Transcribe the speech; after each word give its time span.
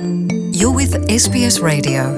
You're 0.00 0.72
with 0.72 0.94
SBS 1.10 1.60
Radio. 1.60 2.16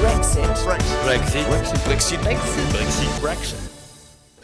Brexit. 0.00 0.48
Brexit. 1.04 1.44
Brexit. 1.84 3.20
Brexit. 3.20 3.73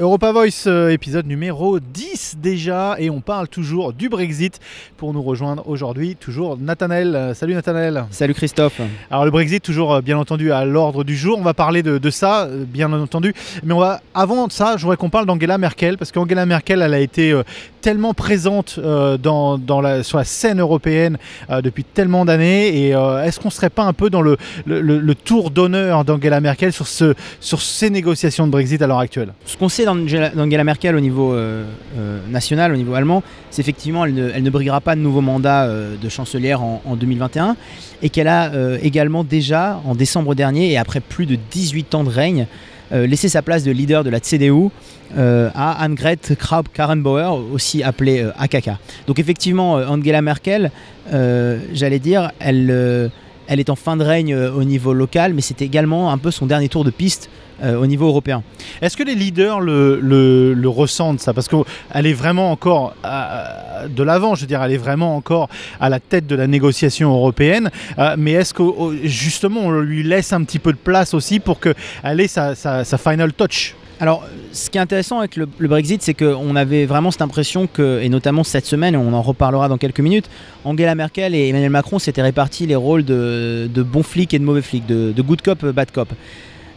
Europa 0.00 0.32
Voice, 0.32 0.64
euh, 0.66 0.88
épisode 0.88 1.26
numéro 1.26 1.78
10 1.78 2.36
déjà, 2.40 2.96
et 2.98 3.10
on 3.10 3.20
parle 3.20 3.48
toujours 3.48 3.92
du 3.92 4.08
Brexit. 4.08 4.58
Pour 4.96 5.12
nous 5.12 5.20
rejoindre 5.22 5.68
aujourd'hui, 5.68 6.16
toujours 6.16 6.56
Nathanaël. 6.56 7.14
Euh, 7.14 7.34
Salut 7.34 7.52
Nathanaël. 7.52 8.06
Salut 8.10 8.32
Christophe. 8.32 8.80
Alors 9.10 9.26
le 9.26 9.30
Brexit, 9.30 9.62
toujours 9.62 9.92
euh, 9.96 10.00
bien 10.00 10.16
entendu 10.16 10.52
à 10.52 10.64
l'ordre 10.64 11.04
du 11.04 11.14
jour. 11.14 11.38
On 11.38 11.42
va 11.42 11.52
parler 11.52 11.82
de, 11.82 11.98
de 11.98 12.10
ça, 12.10 12.48
bien 12.50 12.90
entendu. 12.94 13.34
Mais 13.62 13.74
on 13.74 13.78
va, 13.78 14.00
avant 14.14 14.48
ça, 14.48 14.76
je 14.78 14.82
voudrais 14.84 14.96
qu'on 14.96 15.10
parle 15.10 15.26
d'Angela 15.26 15.58
Merkel, 15.58 15.98
parce 15.98 16.12
qu'Angela 16.12 16.46
Merkel, 16.46 16.80
elle 16.80 16.94
a 16.94 17.00
été 17.00 17.32
euh, 17.32 17.42
tellement 17.82 18.14
présente 18.14 18.76
euh, 18.78 19.18
dans, 19.18 19.58
dans 19.58 19.82
la, 19.82 20.02
sur 20.02 20.16
la 20.16 20.24
scène 20.24 20.60
européenne 20.60 21.18
euh, 21.50 21.60
depuis 21.60 21.84
tellement 21.84 22.24
d'années. 22.24 22.68
Et 22.68 22.88
est-ce 22.90 23.38
qu'on 23.38 23.48
ne 23.48 23.52
serait 23.52 23.68
pas 23.68 23.84
un 23.84 23.92
peu 23.92 24.08
dans 24.08 24.22
le, 24.22 24.38
le- 24.64 24.80
le- 24.80 24.98
le 24.98 25.14
tour 25.14 25.50
d'honneur 25.50 26.06
d'Angela 26.06 26.40
Merkel 26.40 26.72
sur, 26.72 26.86
ce, 26.86 27.12
sur 27.38 27.60
ces 27.60 27.90
négociations 27.90 28.46
de 28.46 28.52
Brexit 28.52 28.80
à 28.80 28.86
l'heure 28.86 28.98
actuelle? 28.98 29.34
Ce 29.44 29.58
qu'on 29.58 29.68
sait 29.68 29.84
d'Angela 29.94 30.64
Merkel 30.64 30.96
au 30.96 31.00
niveau 31.00 31.32
euh, 31.32 31.64
euh, 31.98 32.20
national, 32.28 32.72
au 32.72 32.76
niveau 32.76 32.94
allemand, 32.94 33.22
c'est 33.50 33.62
effectivement 33.62 34.04
elle 34.04 34.42
ne, 34.42 34.50
briguera 34.50 34.80
pas 34.80 34.94
de 34.94 35.00
nouveau 35.00 35.20
mandat 35.20 35.64
euh, 35.64 35.96
de 36.00 36.08
chancelière 36.08 36.62
en, 36.62 36.82
en 36.84 36.96
2021 36.96 37.56
et 38.02 38.08
qu'elle 38.08 38.28
a 38.28 38.50
également 38.82 39.24
déjà, 39.24 39.80
en 39.84 39.94
décembre 39.94 40.34
dernier 40.34 40.72
et 40.72 40.78
après 40.78 41.00
plus 41.00 41.26
de 41.26 41.36
18 41.50 41.94
ans 41.94 42.04
de 42.04 42.08
règne, 42.08 42.46
laissé 42.92 43.28
sa 43.28 43.42
place 43.42 43.62
de 43.62 43.70
leader 43.70 44.04
de 44.04 44.10
la 44.10 44.20
CDU 44.20 44.70
à 45.16 45.82
Annegret 45.82 46.16
Kramp-Karrenbauer, 46.38 47.52
aussi 47.52 47.82
appelée 47.82 48.26
AKK. 48.38 48.70
Donc 49.06 49.18
effectivement, 49.18 49.74
Angela 49.74 50.22
Merkel, 50.22 50.70
j'allais 51.12 51.98
dire, 51.98 52.32
elle, 52.40 53.10
elle 53.50 53.58
est 53.60 53.68
en 53.68 53.74
fin 53.76 53.96
de 53.96 54.04
règne 54.04 54.32
euh, 54.32 54.52
au 54.52 54.62
niveau 54.64 54.94
local, 54.94 55.34
mais 55.34 55.42
c'est 55.42 55.60
également 55.60 56.12
un 56.12 56.18
peu 56.18 56.30
son 56.30 56.46
dernier 56.46 56.68
tour 56.68 56.84
de 56.84 56.90
piste 56.90 57.28
euh, 57.62 57.74
au 57.74 57.86
niveau 57.86 58.06
européen. 58.06 58.42
Est-ce 58.80 58.96
que 58.96 59.02
les 59.02 59.16
leaders 59.16 59.60
le, 59.60 60.54
ressentent 60.68 61.20
ça? 61.20 61.34
Parce 61.34 61.48
qu'elle 61.48 62.06
est 62.06 62.12
vraiment 62.12 62.52
encore 62.52 62.94
à- 63.02 63.88
de 63.88 64.02
l'avant, 64.04 64.36
je 64.36 64.42
veux 64.42 64.46
dire, 64.46 64.62
elle 64.62 64.72
est 64.72 64.76
vraiment 64.78 65.16
encore 65.16 65.48
à 65.80 65.88
la 65.88 65.98
tête 65.98 66.26
de 66.28 66.36
la 66.36 66.46
négociation 66.46 67.12
européenne. 67.12 67.70
Euh, 67.98 68.14
mais 68.16 68.32
est-ce 68.32 68.54
que 68.54 68.62
justement 69.04 69.62
on 69.62 69.70
lui 69.80 70.04
laisse 70.04 70.32
un 70.32 70.44
petit 70.44 70.60
peu 70.60 70.72
de 70.72 70.78
place 70.78 71.12
aussi 71.12 71.40
pour 71.40 71.58
qu'elle 71.60 72.20
ait 72.20 72.28
sa 72.28 72.84
final 72.98 73.32
touch? 73.32 73.74
Alors, 74.00 74.24
ce 74.52 74.70
qui 74.70 74.78
est 74.78 74.80
intéressant 74.80 75.18
avec 75.18 75.36
le, 75.36 75.46
Brexit, 75.46 76.02
c'est 76.02 76.14
qu'on 76.14 76.56
avait 76.56 76.86
vraiment 76.86 77.10
cette 77.10 77.22
impression 77.22 77.66
que, 77.66 78.00
et 78.02 78.08
notamment 78.08 78.44
cette 78.44 78.64
semaine, 78.64 78.94
et 78.94 78.96
on 78.96 79.12
en 79.12 79.22
reparlera 79.22 79.68
dans 79.68 79.76
quelques 79.76 80.00
minutes, 80.00 80.30
Angela 80.64 80.94
Merkel 80.94 81.34
et 81.34 81.48
Emmanuel 81.48 81.70
Macron 81.70 81.98
s'étaient 81.98 82.22
répartis 82.22 82.66
les 82.66 82.76
rôles 82.76 83.04
de, 83.04 83.68
de 83.72 83.82
bons 83.82 84.02
flics 84.02 84.32
et 84.32 84.38
de 84.38 84.44
mauvais 84.44 84.62
flics, 84.62 84.86
de, 84.86 85.22
good 85.22 85.42
cop, 85.42 85.66
bad 85.66 85.90
cop. 85.90 86.08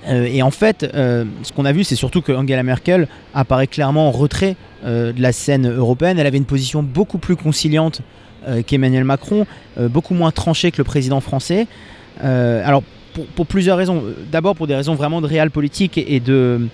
Euh, 0.07 0.25
et 0.25 0.41
en 0.41 0.51
fait, 0.51 0.83
euh, 0.93 1.23
ce 1.43 1.53
qu'on 1.53 1.63
a 1.63 1.71
vu, 1.71 1.85
c'est 1.85 1.95
surtout 1.95 2.21
que 2.21 2.33
Angela 2.33 2.61
Merkel 2.61 3.07
apparaît 3.33 3.67
clairement 3.67 4.09
en 4.09 4.11
retrait 4.11 4.57
euh, 4.83 5.13
de 5.13 5.21
la 5.21 5.31
scène 5.31 5.71
européenne. 5.71 6.19
Elle 6.19 6.27
avait 6.27 6.37
une 6.37 6.43
position 6.43 6.83
beaucoup 6.83 7.19
plus 7.19 7.37
conciliante 7.37 8.01
euh, 8.47 8.61
qu'Emmanuel 8.61 9.05
Macron, 9.05 9.45
euh, 9.77 9.87
beaucoup 9.87 10.13
moins 10.13 10.31
tranchée 10.31 10.71
que 10.71 10.77
le 10.77 10.83
président 10.83 11.21
français. 11.21 11.67
Euh, 12.23 12.61
alors, 12.65 12.83
pour, 13.13 13.25
pour 13.27 13.47
plusieurs 13.47 13.77
raisons. 13.77 14.03
D'abord, 14.31 14.55
pour 14.55 14.67
des 14.67 14.75
raisons 14.75 14.95
vraiment 14.95 15.21
de 15.21 15.27
réel 15.27 15.49
politique 15.49 15.97
et 15.97 16.19
de, 16.19 16.67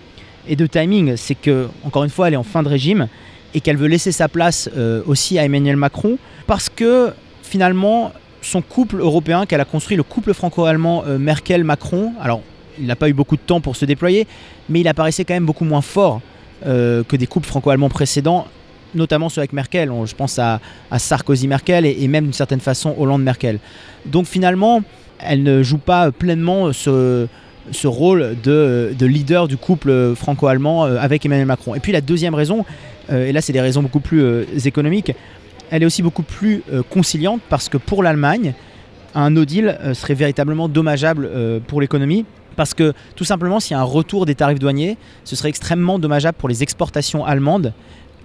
et 0.49 0.55
de 0.55 0.67
timing. 0.67 1.15
C'est 1.15 1.35
que, 1.35 1.69
encore 1.85 2.03
une 2.03 2.09
fois, 2.09 2.27
elle 2.27 2.33
est 2.33 2.37
en 2.37 2.43
fin 2.43 2.63
de 2.63 2.67
régime 2.67 3.07
et 3.53 3.61
qu'elle 3.61 3.77
veut 3.77 3.87
laisser 3.87 4.11
sa 4.11 4.27
place 4.27 4.69
euh, 4.75 5.01
aussi 5.07 5.39
à 5.39 5.45
Emmanuel 5.45 5.77
Macron 5.77 6.17
parce 6.47 6.67
que, 6.67 7.11
finalement, 7.43 8.11
son 8.41 8.61
couple 8.61 8.99
européen 8.99 9.45
qu'elle 9.45 9.61
a 9.61 9.65
construit, 9.65 9.95
le 9.95 10.03
couple 10.03 10.33
franco-allemand 10.33 11.03
euh, 11.07 11.17
Merkel-Macron, 11.17 12.13
alors 12.19 12.41
il 12.79 12.87
n'a 12.87 12.95
pas 12.95 13.09
eu 13.09 13.13
beaucoup 13.13 13.35
de 13.35 13.41
temps 13.41 13.61
pour 13.61 13.75
se 13.75 13.85
déployer, 13.85 14.27
mais 14.69 14.81
il 14.81 14.87
apparaissait 14.87 15.25
quand 15.25 15.33
même 15.33 15.45
beaucoup 15.45 15.65
moins 15.65 15.81
fort 15.81 16.21
euh, 16.65 17.03
que 17.03 17.15
des 17.15 17.27
couples 17.27 17.47
franco-allemands 17.47 17.89
précédents, 17.89 18.47
notamment 18.95 19.29
ceux 19.29 19.41
avec 19.41 19.53
Merkel. 19.53 19.91
Je 20.05 20.15
pense 20.15 20.39
à, 20.39 20.59
Sarkozy-Merkel 20.97 21.85
et 21.85 22.07
même 22.07 22.25
d'une 22.25 22.33
certaine 22.33 22.59
façon 22.59 22.95
Hollande-Merkel. 22.97 23.59
Donc 24.05 24.25
finalement, 24.25 24.81
elle 25.19 25.43
ne 25.43 25.61
joue 25.61 25.77
pas 25.77 26.11
pleinement 26.11 26.71
ce, 26.71 27.27
ce 27.71 27.87
rôle 27.87 28.35
de, 28.43 28.93
de 28.97 29.05
leader 29.05 29.47
du 29.47 29.57
couple 29.57 30.13
franco-allemand 30.15 30.85
euh, 30.85 30.97
avec 30.99 31.25
Emmanuel 31.25 31.45
Macron. 31.45 31.75
Et 31.75 31.79
puis 31.79 31.91
la 31.91 32.01
deuxième 32.01 32.33
raison, 32.33 32.65
euh, 33.11 33.27
et 33.27 33.31
là 33.31 33.41
c'est 33.41 33.53
des 33.53 33.61
raisons 33.61 33.81
beaucoup 33.81 33.99
plus 33.99 34.21
euh, 34.21 34.45
économiques, 34.65 35.13
elle 35.71 35.83
est 35.83 35.85
aussi 35.85 36.01
beaucoup 36.01 36.23
plus 36.23 36.63
conciliante 36.89 37.41
parce 37.47 37.69
que 37.69 37.77
pour 37.77 38.01
l'Allemagne, 38.01 38.55
un 39.13 39.29
no 39.29 39.45
deal 39.45 39.77
serait 39.93 40.15
véritablement 40.15 40.67
dommageable 40.67 41.29
pour 41.67 41.79
l'économie. 41.79 42.25
Parce 42.55 42.73
que 42.73 42.93
tout 43.15 43.23
simplement, 43.23 43.59
s'il 43.59 43.75
y 43.75 43.77
a 43.77 43.79
un 43.79 43.83
retour 43.83 44.25
des 44.25 44.33
tarifs 44.33 44.57
douaniers, 44.57 44.97
ce 45.25 45.35
serait 45.35 45.49
extrêmement 45.49 45.99
dommageable 45.99 46.35
pour 46.39 46.49
les 46.49 46.63
exportations 46.63 47.23
allemandes 47.23 47.71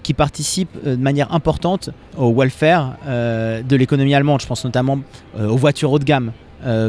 qui 0.04 0.14
participent 0.14 0.76
euh, 0.86 0.94
de 0.94 1.02
manière 1.02 1.32
importante 1.34 1.90
au 2.16 2.32
welfare 2.32 2.96
euh, 3.06 3.62
de 3.62 3.74
l'économie 3.74 4.14
allemande. 4.14 4.40
Je 4.40 4.46
pense 4.46 4.64
notamment 4.64 5.00
euh, 5.36 5.48
aux 5.48 5.56
voitures 5.56 5.90
haut 5.90 5.98
de 5.98 6.04
gamme, 6.04 6.30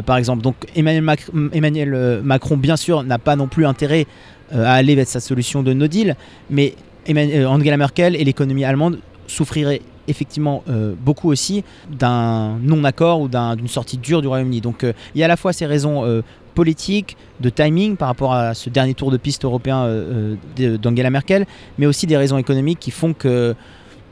par 0.06 0.16
exemple. 0.16 0.42
Donc 0.42 0.54
Emmanuel, 0.76 1.02
Mac- 1.02 1.30
Emmanuel, 1.52 2.20
Macron, 2.22 2.56
bien 2.56 2.76
sûr, 2.76 3.02
n'a 3.02 3.18
pas 3.18 3.34
non 3.36 3.46
plus 3.48 3.66
intérêt 3.66 4.06
à 4.52 4.72
aller 4.74 4.94
vers 4.94 5.06
sa 5.06 5.20
solution 5.20 5.62
de 5.62 5.72
no 5.74 5.86
deal, 5.86 6.14
mais 6.48 6.74
Angela 7.08 7.76
Merkel 7.76 8.16
et 8.16 8.24
l'économie 8.24 8.64
allemande 8.64 9.00
souffriraient 9.26 9.82
effectivement 10.08 10.62
beaucoup 11.04 11.28
aussi 11.28 11.62
d'un 11.90 12.56
non-accord 12.62 13.20
ou 13.20 13.28
d'un- 13.28 13.54
d'une 13.56 13.68
sortie 13.68 13.98
dure 13.98 14.22
du 14.22 14.28
Royaume-Uni. 14.28 14.60
Donc 14.62 14.78
il 15.14 15.18
y 15.18 15.22
a 15.22 15.26
à 15.26 15.28
la 15.28 15.36
fois 15.36 15.52
ces 15.52 15.66
raisons 15.66 16.22
politiques, 16.56 17.16
de 17.38 17.50
timing 17.50 17.96
par 17.96 18.08
rapport 18.08 18.34
à 18.34 18.54
ce 18.54 18.68
dernier 18.68 18.94
tour 18.94 19.12
de 19.12 19.18
piste 19.18 19.44
européen 19.44 19.84
euh, 19.84 20.34
euh, 20.58 20.78
d'Angela 20.78 21.10
Merkel, 21.10 21.46
mais 21.78 21.86
aussi 21.86 22.06
des 22.06 22.16
raisons 22.16 22.38
économiques 22.38 22.80
qui 22.80 22.90
font 22.90 23.12
que 23.12 23.54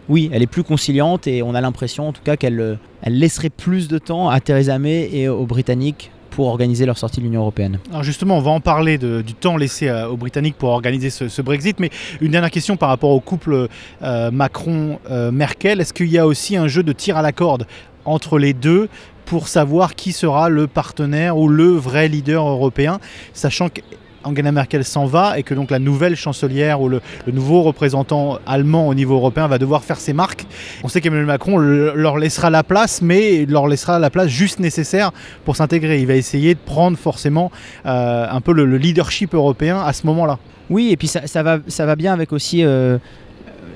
oui, 0.08 0.30
elle 0.32 0.42
est 0.42 0.46
plus 0.46 0.62
conciliante 0.62 1.26
et 1.26 1.42
on 1.42 1.54
a 1.54 1.60
l'impression 1.62 2.06
en 2.08 2.12
tout 2.12 2.22
cas 2.22 2.36
qu'elle 2.36 2.60
euh, 2.60 2.74
laisserait 3.06 3.50
plus 3.50 3.88
de 3.88 3.98
temps 3.98 4.28
à 4.28 4.38
Theresa 4.38 4.78
May 4.78 5.08
et 5.12 5.28
aux 5.28 5.46
Britanniques 5.46 6.12
pour 6.30 6.48
organiser 6.48 6.84
leur 6.84 6.98
sortie 6.98 7.20
de 7.20 7.24
l'Union 7.24 7.40
Européenne. 7.42 7.78
Alors 7.90 8.02
justement, 8.02 8.36
on 8.36 8.40
va 8.40 8.50
en 8.50 8.60
parler 8.60 8.98
du 8.98 9.34
temps 9.34 9.56
laissé 9.56 9.88
aux 9.88 10.16
Britanniques 10.16 10.56
pour 10.56 10.70
organiser 10.70 11.08
ce, 11.08 11.42
Brexit, 11.42 11.78
mais 11.78 11.90
une 12.20 12.32
dernière 12.32 12.50
question 12.50 12.76
par 12.76 12.88
rapport 12.88 13.10
au 13.10 13.20
couple 13.20 13.68
Macron-Merkel. 14.02 15.80
Est-ce 15.80 15.92
qu'il 15.92 16.08
y 16.08 16.18
a 16.18 16.26
aussi 16.26 16.56
un 16.56 16.66
jeu 16.66 16.82
de 16.82 16.90
tir 16.90 17.16
à 17.16 17.22
la 17.22 17.30
corde 17.30 17.68
entre 18.04 18.38
les 18.38 18.52
deux 18.52 18.88
pour 19.24 19.48
savoir 19.48 19.94
qui 19.94 20.12
sera 20.12 20.48
le 20.48 20.66
partenaire 20.66 21.38
ou 21.38 21.48
le 21.48 21.68
vrai 21.68 22.08
leader 22.08 22.46
européen, 22.46 23.00
sachant 23.32 23.68
qu'Angela 23.70 24.52
Merkel 24.52 24.84
s'en 24.84 25.06
va 25.06 25.38
et 25.38 25.42
que 25.42 25.54
donc 25.54 25.70
la 25.70 25.78
nouvelle 25.78 26.14
chancelière 26.14 26.80
ou 26.82 26.88
le, 26.90 27.00
nouveau 27.32 27.62
représentant 27.62 28.38
allemand 28.46 28.86
au 28.88 28.94
niveau 28.94 29.14
européen 29.14 29.46
va 29.48 29.58
devoir 29.58 29.82
faire 29.82 29.98
ses 29.98 30.12
marques. 30.12 30.44
On 30.82 30.88
sait 30.88 31.00
qu'Emmanuel 31.00 31.26
Macron 31.26 31.56
le- 31.56 31.94
leur 31.94 32.18
laissera 32.18 32.50
la 32.50 32.62
place, 32.62 33.00
mais 33.00 33.46
leur 33.46 33.66
laissera 33.66 33.98
la 33.98 34.10
place 34.10 34.28
juste 34.28 34.60
nécessaire 34.60 35.10
pour 35.44 35.56
s'intégrer. 35.56 36.00
Il 36.00 36.06
va 36.06 36.14
essayer 36.16 36.54
de 36.54 36.60
prendre 36.60 36.98
forcément 36.98 37.50
euh, 37.86 38.26
un 38.30 38.40
peu 38.42 38.52
le, 38.52 38.66
le 38.66 38.76
leadership 38.76 39.34
européen 39.34 39.80
à 39.80 39.92
ce 39.94 40.06
moment-là. 40.06 40.38
Oui, 40.70 40.88
et 40.90 40.96
puis 40.96 41.08
ça, 41.08 41.26
ça 41.26 41.42
va, 41.42 41.58
ça 41.66 41.84
va 41.86 41.96
bien 41.96 42.12
avec 42.12 42.32
aussi, 42.32 42.64
euh, 42.64 42.98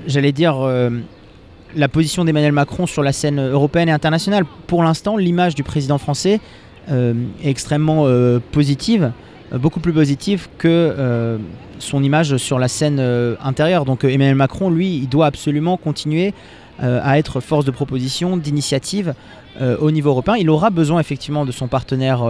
j'allais 0.06 0.32
dire, 0.32 0.56
euh, 0.60 0.90
la 1.76 1.88
position 1.88 2.24
d'Emmanuel 2.24 2.52
Macron 2.52 2.86
sur 2.86 3.02
la 3.02 3.12
scène 3.12 3.40
européenne 3.40 3.88
et 3.88 3.92
internationale. 3.92 4.44
Pour 4.66 4.82
l'instant, 4.82 5.16
l'image 5.16 5.54
du 5.54 5.62
président 5.62 5.98
français 5.98 6.40
euh, 6.90 7.14
est 7.42 7.50
extrêmement 7.50 8.04
euh, 8.06 8.38
positive, 8.52 9.12
euh, 9.52 9.58
beaucoup 9.58 9.80
plus 9.80 9.92
positive 9.92 10.48
que 10.58 11.38
son 11.78 12.02
image 12.02 12.36
sur 12.38 12.58
la 12.58 12.68
scène 12.68 13.00
intérieure. 13.42 13.84
Donc 13.84 14.02
Emmanuel 14.02 14.34
Macron, 14.34 14.70
lui, 14.70 14.96
il 14.96 15.08
doit 15.08 15.26
absolument 15.26 15.76
continuer 15.76 16.34
à 16.80 17.18
être 17.18 17.40
force 17.40 17.64
de 17.64 17.70
proposition, 17.70 18.36
d'initiative 18.36 19.14
au 19.60 19.92
niveau 19.92 20.10
européen. 20.10 20.34
Il 20.36 20.50
aura 20.50 20.70
besoin 20.70 20.98
effectivement 20.98 21.44
de 21.44 21.52
son 21.52 21.68
partenaire 21.68 22.24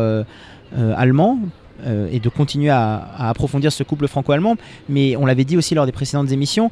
allemand 0.76 1.38
et 1.86 2.20
de 2.20 2.28
continuer 2.28 2.68
à, 2.68 3.08
approfondir 3.18 3.72
ce 3.72 3.82
couple 3.84 4.06
franco-allemand. 4.06 4.56
Mais 4.90 5.16
on 5.16 5.24
l'avait 5.24 5.44
dit 5.44 5.56
aussi 5.56 5.74
lors 5.74 5.86
des 5.86 5.92
précédentes 5.92 6.30
émissions, 6.30 6.70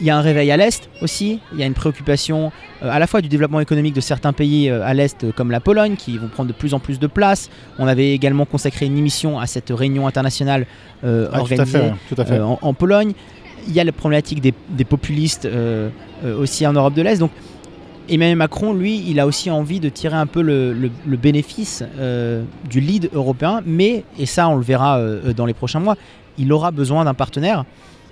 il 0.00 0.06
y 0.06 0.10
a 0.10 0.16
un 0.16 0.20
réveil 0.20 0.50
à 0.50 0.56
l'Est 0.56 0.88
aussi, 1.02 1.40
il 1.52 1.58
y 1.58 1.62
a 1.62 1.66
une 1.66 1.74
préoccupation 1.74 2.52
euh, 2.82 2.90
à 2.90 2.98
la 2.98 3.06
fois 3.06 3.20
du 3.20 3.28
développement 3.28 3.60
économique 3.60 3.94
de 3.94 4.00
certains 4.00 4.32
pays 4.32 4.68
euh, 4.70 4.84
à 4.84 4.94
l'Est 4.94 5.24
euh, 5.24 5.32
comme 5.34 5.50
la 5.50 5.60
Pologne 5.60 5.96
qui 5.96 6.16
vont 6.18 6.28
prendre 6.28 6.48
de 6.48 6.52
plus 6.54 6.72
en 6.74 6.78
plus 6.78 6.98
de 6.98 7.06
place. 7.08 7.50
On 7.78 7.86
avait 7.88 8.10
également 8.12 8.44
consacré 8.44 8.86
une 8.86 8.96
émission 8.96 9.38
à 9.40 9.46
cette 9.46 9.70
réunion 9.70 10.06
internationale 10.06 10.66
Ah, 11.32 11.40
organisée 11.40 11.64
fait. 12.24 12.40
En, 12.40 12.58
en 12.62 12.74
Pologne. 12.74 13.12
Il 13.66 13.74
y 13.74 13.80
a 13.80 13.84
la 13.84 13.92
problématique 13.92 14.40
des, 14.40 14.54
des 14.70 14.84
populistes 14.84 15.46
aussi 16.38 16.66
en 16.66 16.72
Europe 16.72 16.94
de 16.94 17.02
l'Est. 17.02 17.18
Donc 17.18 17.32
Emmanuel 18.08 18.36
Macron, 18.36 18.72
lui, 18.72 19.04
il 19.06 19.20
a 19.20 19.26
aussi 19.26 19.50
envie 19.50 19.80
de 19.80 19.88
tirer 19.90 20.16
un 20.16 20.26
peu 20.26 20.40
le, 20.40 20.72
le- 20.72 20.90
le 21.06 21.16
bénéfice 21.18 21.82
du 22.70 22.80
lead 22.80 23.10
européen, 23.12 23.60
mais, 23.66 24.04
et 24.18 24.24
ça 24.26 24.48
on 24.48 24.56
le 24.56 24.62
verra 24.62 24.98
dans 25.36 25.44
les 25.44 25.52
prochains 25.54 25.80
mois, 25.80 25.96
il 26.38 26.50
aura 26.52 26.70
besoin 26.70 27.04
d'un 27.04 27.14
partenaire. 27.14 27.64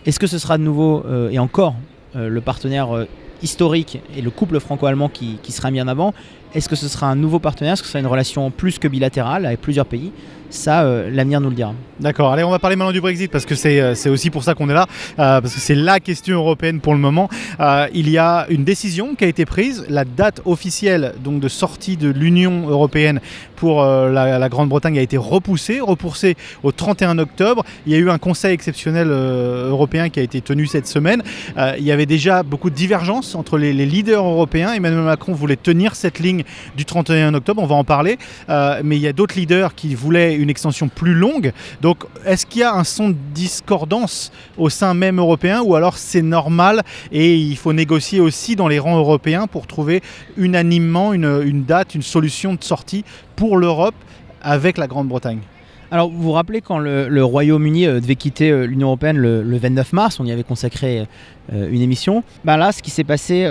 Est-ce 0.06 0.20
que 0.20 0.26
ce 0.26 0.38
sera 0.38 0.56
de 0.56 0.62
nouveau 0.62 1.04
et 1.30 1.38
encore 1.38 1.74
le 2.14 2.40
partenaire 2.40 3.06
historique 3.42 4.00
et 4.16 4.22
le 4.22 4.30
couple 4.30 4.60
franco-allemand 4.60 5.08
qui, 5.08 5.38
qui, 5.42 5.52
sera 5.52 5.70
mis 5.70 5.80
en 5.80 5.88
avant 5.88 6.14
Est-ce 6.54 6.68
que 6.68 6.76
ce 6.76 6.88
sera 6.88 7.06
un 7.06 7.16
nouveau 7.16 7.38
partenaire? 7.38 7.74
Est-ce 7.74 7.82
que 7.82 7.86
ce 7.86 7.92
sera 7.92 8.00
une 8.00 8.06
relation 8.06 8.50
plus 8.50 8.78
que 8.78 8.88
bilatérale 8.88 9.46
avec 9.46 9.60
plusieurs 9.60 9.86
pays? 9.86 10.12
Ça, 10.50 10.82
euh, 10.82 11.10
l'avenir 11.12 11.40
nous 11.40 11.50
le 11.50 11.56
dira. 11.56 11.74
D'accord, 11.98 12.32
allez, 12.32 12.44
on 12.44 12.50
va 12.50 12.58
parler 12.58 12.76
maintenant 12.76 12.92
du 12.92 13.00
Brexit 13.00 13.30
parce 13.30 13.46
que 13.46 13.54
c'est, 13.54 13.80
euh, 13.80 13.94
aussi 14.06 14.30
pour 14.30 14.44
ça 14.44 14.54
qu'on 14.54 14.68
est 14.68 14.74
là, 14.74 14.86
euh, 15.18 15.40
parce 15.40 15.54
que 15.54 15.60
c'est 15.60 15.74
la 15.74 15.98
question 15.98 16.36
européenne 16.36 16.80
pour 16.80 16.92
le 16.92 17.00
moment. 17.00 17.28
il 17.92 18.10
y 18.10 18.18
a 18.18 18.46
une 18.48 18.64
décision 18.64 19.14
qui 19.14 19.24
a 19.24 19.26
été 19.26 19.44
prise, 19.44 19.84
la 19.88 20.04
date 20.04 20.40
officielle 20.44 21.14
donc, 21.22 21.40
de 21.40 21.48
sortie 21.48 21.96
de 21.96 22.08
l'Union 22.08 22.68
européenne 22.68 23.20
pour 23.56 23.82
la, 23.82 24.48
Grande-Bretagne 24.48 24.98
a 24.98 25.02
été 25.02 25.16
repoussée, 25.16 25.80
repoussée 25.80 26.36
au 26.62 26.70
31 26.70 27.18
octobre. 27.18 27.64
Il 27.86 27.92
y 27.92 27.96
a 27.96 27.98
eu 27.98 28.10
un 28.10 28.18
conseil 28.18 28.52
exceptionnel 28.52 29.08
européen 29.08 30.08
qui 30.10 30.20
a 30.20 30.22
été 30.22 30.40
tenu 30.40 30.66
cette 30.66 30.86
semaine. 30.86 31.22
il 31.78 31.84
y 31.84 31.90
avait 31.90 32.06
déjà 32.06 32.42
beaucoup 32.42 32.70
de 32.70 32.74
divergences 32.74 33.25
entre 33.34 33.58
les, 33.58 33.72
leaders 33.72 34.24
européens. 34.24 34.72
Emmanuel 34.72 35.02
Macron 35.02 35.32
voulait 35.32 35.56
tenir 35.56 35.94
cette 35.94 36.18
ligne 36.18 36.44
du 36.76 36.84
31 36.84 37.34
octobre, 37.34 37.62
on 37.62 37.66
va 37.66 37.74
en 37.74 37.84
parler, 37.84 38.18
mais 38.48 38.96
il 38.96 39.00
y 39.00 39.08
a 39.08 39.12
d'autres 39.12 39.36
leaders 39.36 39.74
qui 39.74 39.94
voulaient 39.94 40.34
une 40.34 40.50
extension 40.50 40.88
plus 40.88 41.14
longue. 41.14 41.52
Donc 41.80 42.04
est-ce 42.24 42.46
qu'il 42.46 42.60
y 42.60 42.64
a 42.64 42.74
un 42.74 42.84
son 42.84 43.10
de 43.10 43.16
discordance 43.34 44.32
au 44.56 44.68
sein 44.70 44.94
même 44.94 45.18
européen 45.18 45.62
ou 45.62 45.74
alors 45.74 45.96
c'est 45.98 46.22
normal 46.22 46.82
et 47.12 47.34
il 47.34 47.56
faut 47.56 47.72
négocier 47.72 48.20
aussi 48.20 48.56
dans 48.56 48.68
les 48.68 48.78
rangs 48.78 48.98
européens 48.98 49.46
pour 49.46 49.66
trouver 49.66 50.02
unanimement 50.36 51.12
une, 51.12 51.64
date, 51.64 51.94
une 51.94 52.02
solution 52.02 52.54
de 52.54 52.64
sortie 52.64 53.04
pour 53.36 53.56
l'Europe 53.56 53.94
avec 54.42 54.78
la 54.78 54.86
Grande-Bretagne? 54.86 55.40
Alors, 55.90 56.10
vous 56.10 56.22
vous 56.22 56.32
rappelez 56.32 56.60
quand 56.60 56.78
le, 56.78 57.24
Royaume-Uni 57.24 57.86
euh, 57.86 58.00
devait 58.00 58.16
quitter 58.16 58.50
euh, 58.50 58.66
l'Union 58.66 58.88
Européenne 58.88 59.18
le, 59.18 59.56
29 59.56 59.92
mars, 59.92 60.18
on 60.18 60.24
y 60.24 60.32
avait 60.32 60.42
consacré 60.42 61.06
euh, 61.52 61.68
une 61.70 61.80
émission. 61.80 62.24
Ben 62.44 62.56
là, 62.56 62.72
ce 62.72 62.82
qui 62.82 62.90
s'est 62.90 63.04
passé 63.04 63.48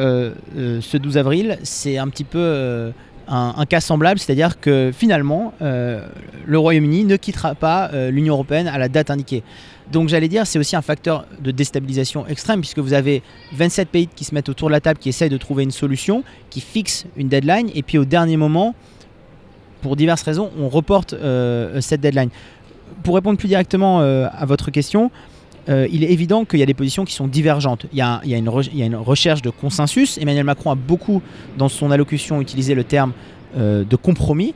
ce 0.55 0.97
12 0.97 1.17
avril, 1.17 1.57
c'est 1.63 1.97
un 1.97 2.07
petit 2.09 2.23
peu 2.23 2.91
un, 3.27 3.65
cas 3.65 3.79
semblable, 3.79 4.19
c'est-à-dire 4.19 4.59
que 4.59 4.91
finalement, 4.93 5.53
le 5.61 6.57
Royaume-Uni 6.57 7.05
ne 7.05 7.15
quittera 7.15 7.55
pas 7.55 7.89
l'Union 8.09 8.33
européenne 8.33 8.67
à 8.67 8.77
la 8.77 8.89
date 8.89 9.09
indiquée. 9.09 9.43
Donc 9.91 10.09
j'allais 10.09 10.27
dire, 10.27 10.47
c'est 10.47 10.59
aussi 10.59 10.75
un 10.75 10.81
facteur 10.81 11.25
de 11.39 11.51
déstabilisation 11.51 12.27
extrême, 12.27 12.59
puisque 12.59 12.79
vous 12.79 12.93
avez 12.93 13.21
27 13.53 13.89
pays 13.89 14.07
qui 14.07 14.23
se 14.23 14.33
mettent 14.33 14.49
autour 14.49 14.69
de 14.69 14.73
la 14.73 14.81
table, 14.81 14.99
qui 14.99 15.09
essayent 15.09 15.29
de 15.29 15.37
trouver 15.37 15.63
une 15.63 15.71
solution, 15.71 16.23
qui 16.49 16.61
fixent 16.61 17.05
une 17.15 17.29
deadline, 17.29 17.69
et 17.73 17.83
puis 17.83 17.97
au 17.97 18.05
dernier 18.05 18.37
moment, 18.37 18.75
pour 19.85 19.95
diverses 19.95 20.23
raisons, 20.23 20.49
on 20.59 20.67
reporte 20.67 21.13
euh, 21.13 21.79
cette 21.79 22.01
deadline. 22.01 22.29
Pour 23.03 23.13
répondre 23.13 23.37
plus 23.37 23.47
directement 23.47 23.99
à 23.99 24.45
votre 24.45 24.71
question, 24.71 25.11
euh, 25.67 25.87
il 25.91 26.03
est 26.03 26.11
évident 26.11 26.45
qu'il 26.45 26.59
y 26.59 26.63
a 26.63 26.65
des 26.65 26.73
positions 26.73 27.05
qui 27.05 27.13
sont 27.13 27.27
divergentes. 27.27 27.85
Il 27.91 27.97
y 27.97 28.01
a, 28.01 28.21
une 28.25 28.95
recherche 28.95 29.41
de 29.41 29.49
consensus. 29.49 30.17
Emmanuel 30.17 30.43
Macron 30.43 30.71
a 30.71 30.75
beaucoup, 30.75 31.21
dans 31.57 31.69
son 31.69 31.91
allocution, 31.91 32.41
utilisé 32.41 32.75
le 32.75 32.83
terme 32.83 33.13
euh, 33.57 33.83
de 33.83 33.95
compromis. 33.95 34.53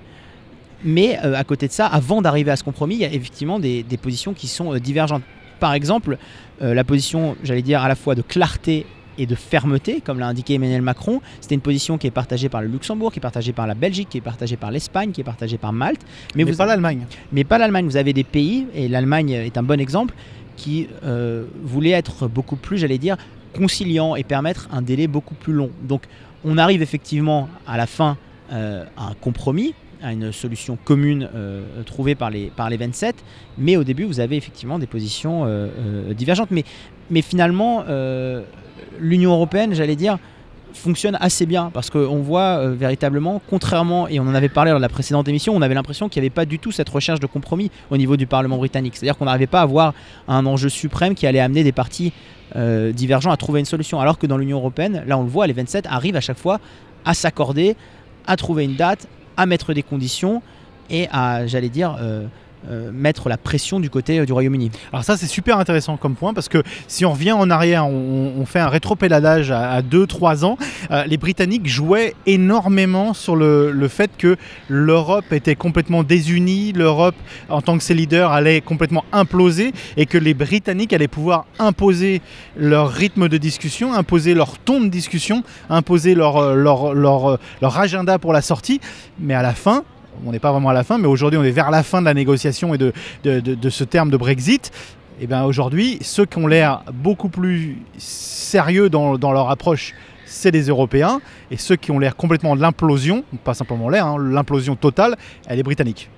Mais 0.83 1.19
euh, 1.23 1.35
à 1.35 1.43
côté 1.43 1.67
de 1.67 1.73
ça, 1.73 1.87
avant 1.87 2.21
d'arriver 2.21 2.51
à 2.51 2.55
ce 2.55 2.63
compromis, 2.63 2.95
il 2.95 3.01
y 3.01 3.05
a 3.05 3.11
effectivement 3.11 3.59
des, 3.59 3.83
positions 4.01 4.33
qui 4.33 4.47
sont 4.47 4.75
divergentes. 4.75 5.23
Par 5.59 5.73
exemple, 5.73 6.17
la 6.61 6.85
position, 6.85 7.35
j'allais 7.43 7.61
dire, 7.61 7.81
à 7.81 7.89
la 7.89 7.95
fois 7.95 8.15
de 8.15 8.21
clarté 8.21 8.85
et 9.19 9.25
de 9.25 9.35
fermeté, 9.35 10.01
comme 10.01 10.17
l'a 10.17 10.27
indiqué 10.27 10.55
Emmanuel 10.55 10.81
Macron. 10.81 11.21
C'était 11.41 11.55
une 11.55 11.61
position 11.61 11.97
qui 11.97 12.07
est 12.07 12.11
partagée 12.11 12.49
par 12.49 12.61
le 12.61 12.67
Luxembourg, 12.67 13.11
qui 13.11 13.19
est 13.19 13.21
partagée 13.21 13.53
par 13.53 13.67
la 13.67 13.75
Belgique, 13.75 14.09
qui 14.09 14.17
est 14.17 14.21
partagée 14.21 14.55
par 14.55 14.71
l'Espagne, 14.71 15.11
qui 15.11 15.21
est 15.21 15.25
partagée 15.25 15.57
par 15.57 15.73
Malte. 15.73 16.01
Mais, 16.35 16.43
vous 16.43 16.55
pas 16.55 16.65
l'Allemagne. 16.65 17.05
Mais 17.31 17.43
pas 17.43 17.57
l'Allemagne. 17.57 17.85
Vous 17.85 17.97
avez 17.97 18.13
des 18.13 18.23
pays, 18.23 18.65
et 18.73 18.87
l'Allemagne 18.87 19.31
est 19.31 19.57
un 19.57 19.63
bon 19.63 19.79
exemple, 19.79 20.15
qui 20.55 20.87
euh, 21.03 21.45
voulait 21.63 21.91
être 21.91 22.27
beaucoup 22.27 22.55
plus, 22.55 22.77
j'allais 22.77 22.97
dire, 22.97 23.17
conciliant 23.53 24.15
et 24.15 24.23
permettre 24.23 24.67
un 24.71 24.81
délai 24.81 25.07
beaucoup 25.07 25.35
plus 25.35 25.53
long. 25.53 25.71
Donc 25.83 26.03
on 26.45 26.57
arrive 26.57 26.81
effectivement 26.81 27.49
à 27.67 27.77
la 27.77 27.87
fin 27.87 28.17
euh, 28.51 28.85
à 28.97 29.07
un 29.07 29.13
compromis, 29.15 29.73
à 30.01 30.13
une 30.13 30.31
solution 30.31 30.77
commune 30.83 31.29
euh, 31.33 31.83
trouvée 31.83 32.15
par 32.15 32.29
les, 32.29 32.51
par 32.55 32.69
les 32.69 32.77
27, 32.77 33.15
mais 33.57 33.75
au 33.75 33.83
début 33.83 34.03
vous 34.03 34.19
avez 34.19 34.37
effectivement 34.37 34.79
des 34.79 34.87
positions 34.87 35.45
divergentes. 36.11 36.51
Mais, 36.51 36.63
mais 37.09 37.21
finalement, 37.21 37.85
l'Union 38.99 39.31
européenne, 39.31 39.73
j'allais 39.73 39.95
dire, 39.95 40.17
fonctionne 40.73 41.17
assez 41.19 41.45
bien 41.45 41.71
parce 41.73 41.89
qu'on 41.89 42.19
voit 42.19 42.59
euh, 42.59 42.73
véritablement, 42.73 43.41
contrairement, 43.49 44.07
et 44.07 44.19
on 44.19 44.23
en 44.23 44.35
avait 44.35 44.49
parlé 44.49 44.71
dans 44.71 44.79
la 44.79 44.89
précédente 44.89 45.27
émission, 45.27 45.55
on 45.55 45.61
avait 45.61 45.73
l'impression 45.73 46.09
qu'il 46.09 46.21
n'y 46.21 46.27
avait 46.27 46.33
pas 46.33 46.45
du 46.45 46.59
tout 46.59 46.71
cette 46.71 46.89
recherche 46.89 47.19
de 47.19 47.25
compromis 47.25 47.71
au 47.89 47.97
niveau 47.97 48.17
du 48.17 48.27
Parlement 48.27 48.57
britannique. 48.57 48.95
C'est-à-dire 48.95 49.17
qu'on 49.17 49.25
n'arrivait 49.25 49.47
pas 49.47 49.59
à 49.59 49.63
avoir 49.63 49.93
un 50.27 50.45
enjeu 50.45 50.69
suprême 50.69 51.15
qui 51.15 51.27
allait 51.27 51.39
amener 51.39 51.63
des 51.63 51.71
partis 51.71 52.13
euh, 52.55 52.91
divergents 52.91 53.31
à 53.31 53.37
trouver 53.37 53.59
une 53.59 53.65
solution. 53.65 53.99
Alors 53.99 54.17
que 54.17 54.27
dans 54.27 54.37
l'Union 54.37 54.57
européenne, 54.57 55.03
là 55.07 55.17
on 55.17 55.23
le 55.23 55.29
voit, 55.29 55.47
les 55.47 55.53
27 55.53 55.85
arrivent 55.87 56.15
à 56.15 56.21
chaque 56.21 56.37
fois 56.39 56.59
à 57.05 57.13
s'accorder, 57.13 57.75
à 58.27 58.35
trouver 58.35 58.65
une 58.65 58.75
date, 58.75 59.07
à 59.37 59.45
mettre 59.45 59.73
des 59.73 59.83
conditions 59.83 60.41
et 60.89 61.07
à, 61.11 61.47
j'allais 61.47 61.69
dire, 61.69 61.97
euh, 62.01 62.25
euh, 62.67 62.91
mettre 62.93 63.29
la 63.29 63.37
pression 63.37 63.79
du 63.79 63.89
côté 63.89 64.19
euh, 64.19 64.25
du 64.25 64.33
Royaume-Uni. 64.33 64.69
Alors 64.91 65.05
ça 65.05 65.15
c'est 65.15 65.27
super 65.27 65.59
intéressant 65.59 65.95
comme 65.95 66.15
point 66.15 66.33
parce 66.33 66.49
que 66.49 66.61
si 66.89 67.05
on 67.05 67.13
revient 67.13 67.31
en 67.31 67.49
arrière, 67.49 67.87
on, 67.87 68.45
fait 68.45 68.59
un 68.59 68.67
rétropédalage 68.67 69.49
à 69.49 69.81
2-3 69.81 70.43
ans, 70.43 70.57
euh, 70.91 71.05
les 71.05 71.15
Britanniques 71.15 71.67
jouaient 71.67 72.15
énormément 72.25 73.13
sur 73.13 73.37
le, 73.37 73.87
fait 73.87 74.11
que 74.17 74.35
l'Europe 74.67 75.31
était 75.31 75.55
complètement 75.55 76.03
désunie, 76.03 76.73
l'Europe 76.73 77.15
en 77.47 77.61
tant 77.61 77.77
que 77.77 77.83
ses 77.83 77.93
leaders 77.93 78.33
allait 78.33 78.59
complètement 78.59 79.05
imploser 79.13 79.71
et 79.95 80.05
que 80.05 80.17
les 80.17 80.33
Britanniques 80.33 80.91
allaient 80.91 81.07
pouvoir 81.07 81.45
imposer 81.59 82.21
leur 82.57 82.89
rythme 82.89 83.29
de 83.29 83.37
discussion, 83.37 83.93
imposer 83.93 84.33
leur 84.33 84.57
ton 84.57 84.81
de 84.81 84.89
discussion, 84.89 85.43
imposer 85.69 86.13
leur, 86.13 86.55
leur, 86.55 86.93
leur 86.93 87.79
agenda 87.79 88.19
pour 88.19 88.33
la 88.33 88.41
sortie. 88.41 88.81
Mais 89.17 89.33
à 89.33 89.41
la 89.41 89.53
fin, 89.53 89.85
on 90.25 90.31
n'est 90.31 90.39
pas 90.39 90.51
vraiment 90.51 90.69
à 90.69 90.73
la 90.73 90.83
fin, 90.83 90.97
mais 90.97 91.07
aujourd'hui 91.07 91.39
on 91.39 91.43
est 91.43 91.51
vers 91.51 91.71
la 91.71 91.83
fin 91.83 92.01
de 92.01 92.05
la 92.05 92.13
négociation 92.13 92.73
et 92.73 92.77
de, 92.77 92.93
ce 93.69 93.83
terme 93.83 94.09
de 94.09 94.17
Brexit. 94.17 94.71
Et 95.21 95.27
bien 95.27 95.43
aujourd'hui, 95.43 95.97
ceux 96.01 96.25
qui 96.25 96.37
ont 96.37 96.47
l'air 96.47 96.83
beaucoup 96.93 97.29
plus 97.29 97.77
sérieux 97.97 98.89
dans, 98.89 99.17
leur 99.17 99.49
approche, 99.49 99.93
c'est 100.25 100.51
les 100.51 100.67
Européens. 100.67 101.19
Et 101.51 101.57
ceux 101.57 101.75
qui 101.75 101.91
ont 101.91 101.99
l'air 101.99 102.15
complètement 102.15 102.55
de 102.55 102.61
l'implosion, 102.61 103.23
pas 103.43 103.53
simplement 103.53 103.89
l'air, 103.89 104.05
hein, 104.05 104.17
l'implosion 104.19 104.75
totale, 104.75 105.17
elle 105.47 105.59
est 105.59 105.63
britannique. 105.63 106.09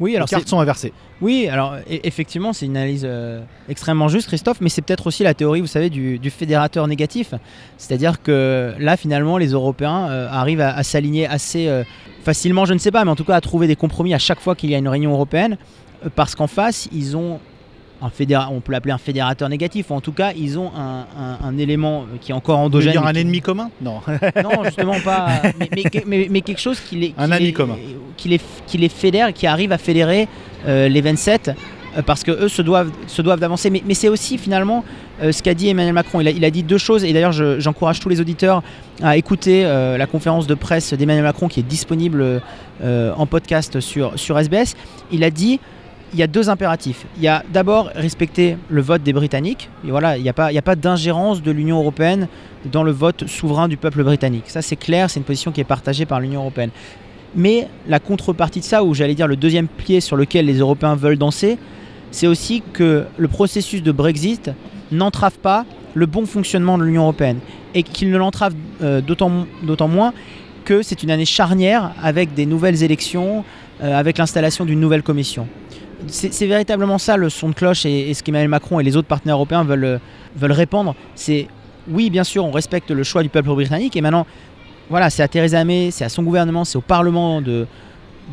Oui, 0.00 0.16
alors 0.16 0.26
les 0.26 0.36
cartes 0.36 0.48
sont 0.48 0.60
inversées. 0.60 0.92
Oui, 1.20 1.48
alors 1.48 1.74
e-, 1.74 2.00
effectivement, 2.02 2.52
c'est 2.52 2.66
une 2.66 2.76
analyse 2.76 3.04
euh, 3.04 3.42
extrêmement 3.68 4.08
juste, 4.08 4.28
Christophe, 4.28 4.60
mais 4.60 4.68
c'est 4.68 4.82
peut-être 4.82 5.06
aussi 5.06 5.22
la 5.22 5.34
théorie, 5.34 5.60
vous 5.60 5.66
savez, 5.66 5.90
du, 5.90 6.30
fédérateur 6.30 6.86
négatif. 6.86 7.34
C'est-à-dire 7.78 8.22
que 8.22 8.74
là, 8.78 8.96
finalement, 8.96 9.38
les 9.38 9.48
Européens 9.48 10.08
euh, 10.08 10.28
arrivent 10.30 10.60
à, 10.60 10.82
s'aligner 10.82 11.26
assez 11.26 11.68
euh, 11.68 11.84
facilement, 12.24 12.64
je 12.64 12.74
ne 12.74 12.78
sais 12.78 12.90
pas, 12.90 13.04
mais 13.04 13.10
en 13.10 13.16
tout 13.16 13.24
cas 13.24 13.36
à 13.36 13.40
trouver 13.40 13.66
des 13.66 13.76
compromis 13.76 14.14
à 14.14 14.18
chaque 14.18 14.40
fois 14.40 14.54
qu'il 14.54 14.70
y 14.70 14.74
a 14.74 14.78
une 14.78 14.88
réunion 14.88 15.12
européenne, 15.12 15.56
parce 16.16 16.34
qu'en 16.34 16.46
face, 16.46 16.88
ils 16.92 17.16
ont 17.16 17.38
on 18.50 18.60
peut 18.60 18.72
l'appeler 18.72 18.92
un 18.92 18.98
fédérateur 18.98 19.48
négatif, 19.48 19.90
ou 19.90 19.94
en 19.94 20.00
tout 20.00 20.12
cas, 20.12 20.32
ils 20.36 20.58
ont 20.58 20.70
un, 20.74 21.58
élément 21.58 22.06
qui 22.20 22.32
est 22.32 22.34
encore 22.34 22.58
endogène. 22.58 22.92
Dire 22.92 23.06
un 23.06 23.14
ennemi 23.14 23.40
commun 23.40 23.70
Non. 23.80 24.00
non, 24.42 24.64
justement 24.64 24.98
pas. 25.04 25.28
Mais, 26.06 26.40
quelque 26.40 26.60
chose 26.60 26.80
qui 26.80 26.96
les, 26.96 27.14
un 27.16 27.26
les, 27.38 27.52
commun. 27.52 27.76
Qui 28.16 28.28
les, 28.28 28.40
qui 28.66 28.78
les 28.78 28.88
fédère, 28.88 29.32
qui 29.32 29.46
arrive 29.46 29.72
à 29.72 29.78
fédérer 29.78 30.28
euh, 30.66 30.88
les 30.88 31.00
27 31.00 31.50
euh, 31.96 32.02
parce 32.02 32.24
que 32.24 32.30
eux 32.30 32.48
se 32.48 32.62
doivent, 32.62 32.90
se 33.06 33.22
doivent 33.22 33.40
d'avancer. 33.40 33.70
Mais, 33.70 33.94
c'est 33.94 34.08
aussi 34.08 34.38
finalement 34.38 34.84
euh, 35.22 35.32
ce 35.32 35.42
qu'a 35.42 35.54
dit 35.54 35.68
Emmanuel 35.68 35.94
Macron. 35.94 36.20
Il 36.20 36.28
a, 36.28 36.30
il 36.30 36.44
a, 36.44 36.50
dit 36.50 36.62
deux 36.62 36.78
choses, 36.78 37.04
et 37.04 37.12
d'ailleurs 37.12 37.32
j'encourage 37.32 38.00
tous 38.00 38.08
les 38.08 38.20
auditeurs 38.20 38.62
à 39.02 39.16
écouter 39.16 39.62
la 39.64 40.06
conférence 40.06 40.46
de 40.46 40.54
presse 40.54 40.94
d'Emmanuel 40.94 41.24
Macron 41.24 41.48
qui 41.48 41.60
est 41.60 41.64
disponible 41.64 42.42
en 42.82 43.26
podcast 43.26 43.80
sur, 43.80 44.18
sur 44.18 44.38
SBS. 44.38 44.76
Il 45.10 45.24
a 45.24 45.30
dit 45.30 45.60
il 46.14 46.20
y 46.20 46.22
a 46.22 46.28
deux 46.28 46.48
impératifs. 46.48 47.06
Il 47.16 47.22
y 47.24 47.28
a 47.28 47.42
d'abord 47.52 47.90
respecter 47.94 48.56
le 48.70 48.80
vote 48.80 49.02
des 49.02 49.12
Britanniques. 49.12 49.68
Et 49.84 49.90
voilà, 49.90 50.16
il 50.16 50.22
n'y 50.22 50.28
a 50.28 50.32
pas, 50.32 50.76
d'ingérence 50.76 51.42
de 51.42 51.50
l'Union 51.50 51.78
européenne 51.78 52.28
dans 52.70 52.84
le 52.84 52.92
vote 52.92 53.26
souverain 53.26 53.66
du 53.66 53.76
peuple 53.76 54.04
britannique. 54.04 54.44
Ça, 54.46 54.62
c'est 54.62 54.76
clair, 54.76 55.10
c'est 55.10 55.18
une 55.18 55.26
position 55.26 55.50
qui 55.50 55.60
est 55.60 55.64
partagée 55.64 56.06
par 56.06 56.20
l'Union 56.20 56.40
européenne. 56.40 56.70
Mais 57.34 57.66
la 57.88 57.98
contrepartie 57.98 58.60
de 58.60 58.64
ça, 58.64 58.84
ou 58.84 58.94
j'allais 58.94 59.16
dire 59.16 59.26
le 59.26 59.34
deuxième 59.34 59.66
pied 59.66 60.00
sur 60.00 60.16
lequel 60.16 60.46
les 60.46 60.58
Européens 60.58 60.94
veulent 60.94 61.18
danser, 61.18 61.58
c'est 62.12 62.28
aussi 62.28 62.62
que 62.72 63.06
le 63.16 63.28
processus 63.28 63.82
de 63.82 63.90
Brexit 63.90 64.52
n'entrave 64.92 65.36
pas 65.38 65.66
le 65.94 66.06
bon 66.06 66.26
fonctionnement 66.26 66.78
de 66.78 66.84
l'Union 66.84 67.02
européenne. 67.02 67.40
Et 67.74 67.82
qu'il 67.82 68.12
ne 68.12 68.16
l'entrave 68.16 68.54
euh, 68.82 69.00
d'autant 69.00 69.88
moins 69.88 70.12
que 70.64 70.82
c'est 70.82 71.02
une 71.02 71.10
année 71.10 71.26
charnière 71.26 71.92
avec 72.00 72.34
des 72.34 72.46
nouvelles 72.46 72.84
élections, 72.84 73.44
euh, 73.82 73.98
avec 73.98 74.18
l'installation 74.18 74.64
d'une 74.64 74.78
nouvelle 74.78 75.02
commission 75.02 75.48
c'est 76.08 76.46
véritablement 76.46 76.98
ça 76.98 77.16
le 77.16 77.28
son 77.28 77.48
de 77.48 77.54
cloche 77.54 77.86
et, 77.86 78.12
ce 78.14 78.22
qu'Emmanuel 78.22 78.48
Macron 78.48 78.80
et 78.80 78.84
les 78.84 78.96
autres 78.96 79.08
partenaires 79.08 79.36
européens 79.36 79.64
veulent, 79.64 79.84
euh, 79.84 79.98
veulent 80.36 80.52
répandre. 80.52 80.94
C'est 81.14 81.48
oui, 81.88 82.10
bien 82.10 82.24
sûr, 82.24 82.44
on 82.44 82.50
respecte 82.50 82.90
le 82.90 83.02
choix 83.02 83.22
du 83.22 83.28
peuple 83.28 83.48
britannique 83.50 83.96
et 83.96 84.00
maintenant, 84.00 84.26
voilà, 84.88 85.10
c'est 85.10 85.22
à 85.22 85.28
Theresa 85.28 85.64
May, 85.64 85.90
c'est 85.90 86.04
à 86.04 86.08
son 86.08 86.22
gouvernement, 86.22 86.64
c'est 86.64 86.78
au 86.78 86.82
Parlement 86.82 87.42
de, 87.42 87.66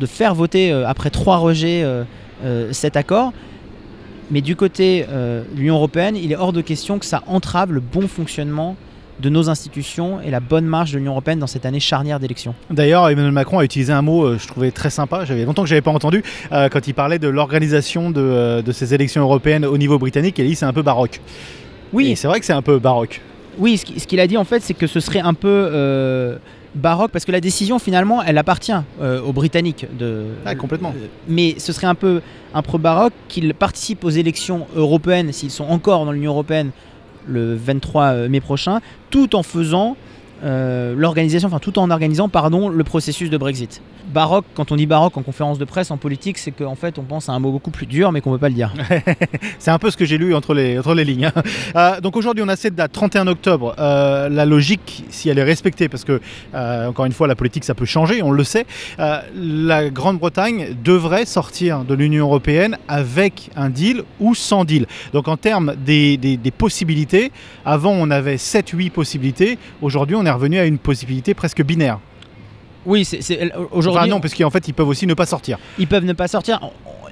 faire 0.06 0.34
voter 0.34 0.72
euh, 0.72 0.88
après 0.88 1.10
trois 1.10 1.36
rejets 1.36 1.82
euh, 1.84 2.72
cet 2.72 2.96
accord. 2.96 3.32
Mais 4.30 4.40
du 4.40 4.56
côté 4.56 5.04
de 5.04 5.44
l'Union 5.54 5.74
européenne, 5.74 6.16
il 6.16 6.32
est 6.32 6.36
hors 6.36 6.54
de 6.54 6.62
question 6.62 6.98
que 6.98 7.04
ça 7.04 7.22
entrave 7.26 7.70
le 7.70 7.80
bon 7.80 8.08
fonctionnement 8.08 8.76
de 9.22 9.28
nos 9.30 9.48
institutions 9.48 10.20
et 10.20 10.30
la 10.30 10.40
bonne 10.40 10.66
marche 10.66 10.90
de 10.92 10.98
l'Union 10.98 11.12
européenne 11.12 11.38
dans 11.38 11.46
cette 11.46 11.64
année 11.64 11.80
charnière 11.80 12.18
d'élections. 12.20 12.54
D'ailleurs, 12.70 13.08
Emmanuel 13.08 13.32
Macron 13.32 13.60
a 13.60 13.64
utilisé 13.64 13.92
un 13.92 14.02
mot, 14.02 14.24
euh, 14.24 14.38
je 14.38 14.46
trouvais 14.48 14.70
très 14.72 14.90
sympa, 14.90 15.24
j'avais 15.24 15.44
longtemps 15.44 15.62
que 15.62 15.68
je 15.68 15.74
n'avais 15.74 15.80
pas 15.82 15.92
entendu, 15.92 16.22
euh, 16.50 16.68
quand 16.68 16.86
il 16.88 16.92
parlait 16.94 17.18
de 17.20 17.28
l'organisation 17.28 18.10
de, 18.10 18.20
euh, 18.20 18.62
de 18.62 18.72
ces 18.72 18.92
élections 18.94 19.22
européennes 19.22 19.64
au 19.64 19.78
niveau 19.78 19.98
britannique, 19.98 20.38
il 20.38 20.44
a 20.44 20.48
dit 20.48 20.56
c'est 20.56 20.66
un 20.66 20.72
peu 20.72 20.82
baroque. 20.82 21.20
Oui, 21.92 22.10
Et 22.10 22.16
c'est 22.16 22.26
vrai 22.28 22.40
que 22.40 22.46
c'est 22.46 22.52
un 22.52 22.62
peu 22.62 22.78
baroque. 22.78 23.20
Oui, 23.58 23.76
ce 23.78 23.84
qui- 23.84 24.00
ce 24.00 24.06
qu'il 24.06 24.18
a 24.18 24.26
dit 24.26 24.36
en 24.36 24.44
fait, 24.44 24.60
c'est 24.60 24.74
que 24.74 24.86
ce 24.86 24.98
serait 24.98 25.20
un 25.20 25.34
peu 25.34 25.48
euh, 25.72 26.36
baroque 26.74 27.10
parce 27.12 27.24
que 27.26 27.32
la 27.32 27.40
décision 27.40 27.78
finalement, 27.78 28.22
elle 28.22 28.38
appartient 28.38 28.72
euh, 29.02 29.20
aux 29.20 29.32
Britanniques. 29.34 29.86
De, 29.98 30.24
Ah, 30.46 30.54
complètement. 30.54 30.94
Euh, 30.96 31.06
mais 31.28 31.56
ce 31.58 31.72
serait 31.72 31.86
un 31.86 31.94
peu, 31.94 32.22
un 32.54 32.62
peu 32.62 32.78
baroque 32.78 33.12
qu'ils 33.28 33.52
participent 33.54 34.04
aux 34.04 34.10
élections 34.10 34.66
européennes 34.74 35.32
s'ils 35.32 35.50
sont 35.50 35.64
encore 35.64 36.06
dans 36.06 36.12
l'Union 36.12 36.32
européenne 36.32 36.70
le 37.26 37.54
23 37.54 38.28
mai 38.28 38.40
prochain, 38.40 38.80
tout 39.10 39.36
en 39.36 39.42
faisant 39.42 39.96
euh, 40.44 40.94
l'organisation, 40.96 41.46
enfin 41.46 41.60
tout 41.60 41.78
en 41.78 41.90
organisant, 41.90 42.28
pardon, 42.28 42.68
le 42.68 42.84
processus 42.84 43.30
de 43.30 43.36
Brexit. 43.36 43.80
Baroque, 44.06 44.44
quand 44.54 44.72
on 44.72 44.76
dit 44.76 44.86
baroque 44.86 45.16
en 45.16 45.22
conférence 45.22 45.58
de 45.58 45.64
presse, 45.64 45.90
en 45.90 45.96
politique, 45.96 46.38
c'est 46.38 46.50
qu'en 46.50 46.74
fait 46.74 46.98
on 46.98 47.02
pense 47.02 47.28
à 47.28 47.32
un 47.32 47.38
mot 47.38 47.50
beaucoup 47.50 47.70
plus 47.70 47.86
dur, 47.86 48.12
mais 48.12 48.20
qu'on 48.20 48.30
ne 48.30 48.36
peut 48.36 48.40
pas 48.40 48.48
le 48.48 48.54
dire. 48.54 48.72
C'est 49.58 49.70
un 49.70 49.78
peu 49.78 49.90
ce 49.90 49.96
que 49.96 50.04
j'ai 50.04 50.18
lu 50.18 50.34
entre 50.34 50.54
les, 50.54 51.04
lignes. 51.04 51.26
hein. 51.26 51.42
Euh, 51.76 52.00
donc 52.00 52.16
aujourd'hui, 52.16 52.42
on 52.44 52.48
a 52.48 52.56
cette 52.56 52.74
date, 52.74 52.92
31 52.92 53.26
octobre. 53.26 53.74
Euh, 53.78 54.28
la 54.28 54.44
logique, 54.44 55.04
si 55.10 55.28
elle 55.28 55.38
est 55.38 55.44
respectée, 55.44 55.88
parce 55.88 56.04
que, 56.04 56.20
euh, 56.54 56.88
encore 56.88 57.04
une 57.04 57.12
fois, 57.12 57.26
la 57.26 57.34
politique, 57.34 57.64
ça 57.64 57.74
peut 57.74 57.84
changer, 57.84 58.22
on 58.22 58.30
le 58.30 58.44
sait, 58.44 58.66
la 58.98 59.90
Grande-Bretagne 59.90 60.76
devrait 60.84 61.26
sortir 61.26 61.84
de 61.84 61.94
l'Union 61.94 62.26
européenne 62.26 62.78
avec 62.88 63.50
un 63.56 63.70
deal 63.70 64.02
ou 64.20 64.34
sans 64.34 64.64
deal. 64.64 64.86
Donc 65.12 65.28
en 65.28 65.36
termes 65.36 65.74
des 65.76 66.38
possibilités, 66.56 67.32
avant, 67.64 67.92
on 67.92 68.10
avait 68.10 68.36
7-8 68.36 68.90
possibilités. 68.90 69.58
Aujourd'hui, 69.80 70.16
on 70.16 70.26
est 70.26 70.30
revenu 70.30 70.58
à 70.58 70.64
une 70.64 70.78
possibilité 70.78 71.34
presque 71.34 71.62
binaire. 71.62 71.98
Oui, 72.84 73.04
c'est 73.04 73.52
aujourd'hui. 73.70 74.00
Enfin 74.00 74.08
non, 74.08 74.20
parce 74.20 74.34
qu'en 74.34 74.50
fait, 74.50 74.66
ils 74.68 74.74
peuvent 74.74 74.88
aussi 74.88 75.06
ne 75.06 75.14
pas 75.14 75.26
sortir. 75.26 75.58
ils 75.78 75.86
peuvent 75.86 76.04
ne 76.04 76.12
pas 76.12 76.28
sortir. 76.28 76.60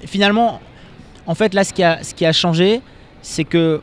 Finalement, 0.04 0.60
en 1.26 1.34
fait, 1.34 1.54
là, 1.54 1.64
ce 1.64 1.72
qui 1.72 1.82
a, 1.82 2.02
ce 2.02 2.14
qui 2.14 2.26
a 2.26 2.32
changé, 2.32 2.80
c'est 3.22 3.44
que, 3.44 3.80